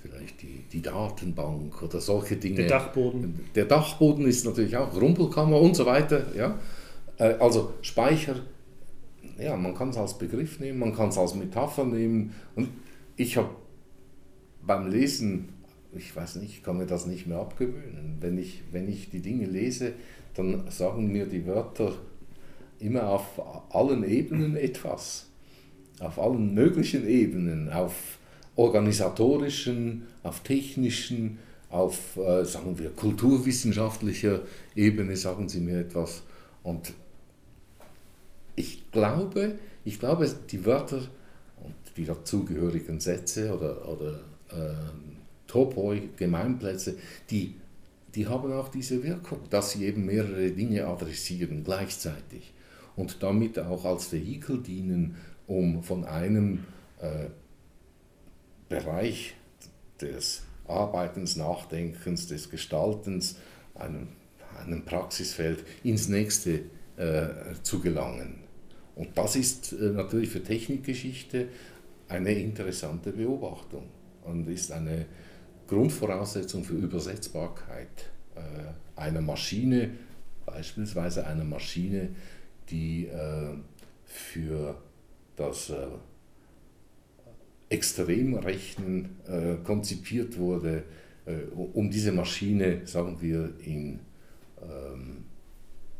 vielleicht 0.00 0.42
die, 0.42 0.64
die 0.72 0.82
Datenbank 0.82 1.82
oder 1.82 2.00
solche 2.00 2.36
Dinge. 2.36 2.56
Der 2.56 2.68
Dachboden. 2.68 3.40
Der 3.54 3.64
Dachboden 3.66 4.26
ist 4.26 4.44
natürlich 4.44 4.76
auch 4.76 4.94
Rumpelkammer 5.00 5.60
und 5.60 5.76
so 5.76 5.86
weiter. 5.86 6.34
Ja? 6.36 6.58
Äh, 7.18 7.34
also 7.34 7.74
Speicher, 7.82 8.36
ja, 9.38 9.56
man 9.56 9.74
kann 9.74 9.90
es 9.90 9.96
als 9.96 10.18
Begriff 10.18 10.60
nehmen, 10.60 10.78
man 10.78 10.94
kann 10.94 11.08
es 11.08 11.18
als 11.18 11.34
Metapher 11.34 11.84
nehmen. 11.84 12.34
Und 12.54 12.68
ich 13.16 13.36
habe 13.36 13.50
beim 14.64 14.90
Lesen, 14.90 15.50
ich 15.96 16.14
weiß 16.14 16.36
nicht, 16.36 16.56
ich 16.56 16.62
kann 16.62 16.78
mir 16.78 16.86
das 16.86 17.06
nicht 17.06 17.26
mehr 17.26 17.38
abgewöhnen. 17.38 18.16
Wenn 18.20 18.38
ich, 18.38 18.62
wenn 18.72 18.88
ich 18.88 19.10
die 19.10 19.20
Dinge 19.20 19.46
lese, 19.46 19.92
dann 20.34 20.70
sagen 20.70 21.12
mir 21.12 21.26
die 21.26 21.46
Wörter 21.46 21.94
immer 22.82 23.08
auf 23.08 23.40
allen 23.74 24.04
Ebenen 24.04 24.56
etwas. 24.56 25.26
Auf 26.00 26.18
allen 26.18 26.54
möglichen 26.54 27.06
Ebenen, 27.06 27.70
auf 27.70 28.18
organisatorischen, 28.56 30.06
auf 30.22 30.40
technischen, 30.40 31.38
auf, 31.70 32.16
äh, 32.16 32.44
sagen 32.44 32.78
wir, 32.78 32.90
kulturwissenschaftlicher 32.90 34.40
Ebene, 34.74 35.16
sagen 35.16 35.48
Sie 35.48 35.60
mir 35.60 35.80
etwas. 35.80 36.22
Und 36.62 36.92
ich 38.56 38.90
glaube, 38.90 39.56
ich 39.84 39.98
glaube, 39.98 40.30
die 40.50 40.66
Wörter 40.66 41.02
und 41.62 41.74
die 41.96 42.04
dazugehörigen 42.04 43.00
Sätze 43.00 43.56
oder, 43.56 43.88
oder 43.88 44.20
äh, 44.50 44.74
Topoi, 45.46 46.08
Gemeinplätze, 46.16 46.96
die 47.30 47.54
die 48.14 48.26
haben 48.26 48.52
auch 48.52 48.68
diese 48.68 49.02
Wirkung, 49.02 49.38
dass 49.50 49.72
sie 49.72 49.86
eben 49.86 50.04
mehrere 50.04 50.50
Dinge 50.50 50.86
adressieren 50.86 51.64
gleichzeitig 51.64 52.52
und 52.96 53.22
damit 53.22 53.58
auch 53.58 53.84
als 53.84 54.12
Vehikel 54.12 54.62
dienen, 54.62 55.16
um 55.46 55.82
von 55.82 56.04
einem 56.04 56.64
äh, 57.00 57.26
Bereich 58.68 59.34
des 60.00 60.42
Arbeitens, 60.66 61.36
Nachdenkens, 61.36 62.26
des 62.28 62.50
Gestaltens, 62.50 63.36
einem, 63.74 64.08
einem 64.64 64.84
Praxisfeld 64.84 65.64
ins 65.82 66.08
nächste 66.08 66.60
äh, 66.96 67.28
zu 67.62 67.80
gelangen. 67.80 68.42
Und 68.94 69.16
das 69.16 69.36
ist 69.36 69.72
äh, 69.72 69.90
natürlich 69.90 70.28
für 70.28 70.42
Technikgeschichte 70.42 71.48
eine 72.08 72.32
interessante 72.32 73.12
Beobachtung 73.12 73.84
und 74.24 74.48
ist 74.48 74.70
eine 74.72 75.06
Grundvoraussetzung 75.66 76.64
für 76.64 76.74
Übersetzbarkeit 76.74 78.10
äh, 78.34 79.00
einer 79.00 79.22
Maschine, 79.22 79.90
beispielsweise 80.44 81.26
einer 81.26 81.44
Maschine, 81.44 82.10
die 82.72 83.06
äh, 83.06 83.54
für 84.04 84.76
das 85.36 85.70
äh, 85.70 85.86
Extremrechnen 87.68 89.16
äh, 89.26 89.54
konzipiert 89.64 90.38
wurde, 90.38 90.82
äh, 91.26 91.42
um 91.54 91.90
diese 91.90 92.12
Maschine, 92.12 92.86
sagen 92.86 93.18
wir, 93.20 93.54
in 93.64 94.00
ähm, 94.60 95.24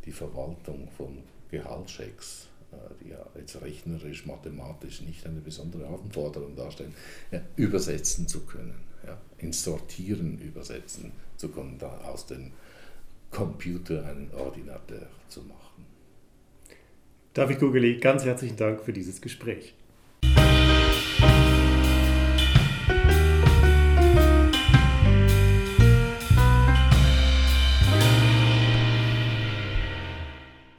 die 0.05 0.13
Verwaltung 0.13 0.89
von 0.97 1.19
Gehaltschecks 1.51 2.49
die 3.03 3.11
ja 3.11 3.27
jetzt 3.37 3.61
rechnerisch, 3.61 4.27
mathematisch 4.27 5.03
nicht 5.03 5.27
eine 5.27 5.41
besondere 5.41 5.87
Anforderung 5.87 6.57
darstellen, 6.57 6.95
ja, 7.31 7.41
übersetzen 7.57 8.27
zu 8.27 8.47
können, 8.47 8.75
ja, 9.07 9.19
ins 9.39 9.63
Sortieren 9.63 10.39
übersetzen 10.39 11.13
zu 11.37 11.51
können, 11.51 11.79
da 11.79 11.99
aus 11.99 12.27
dem 12.27 12.53
Computer 13.31 14.07
einen 14.07 14.31
Ordinateur 14.33 15.07
zu 15.29 15.43
machen. 15.43 15.62
David 17.35 17.61
Gugeli, 17.61 17.97
ganz 17.97 18.27
herzlichen 18.27 18.59
Dank 18.59 18.83
für 18.83 18.93
dieses 18.93 19.23
Gespräch. 19.23 19.73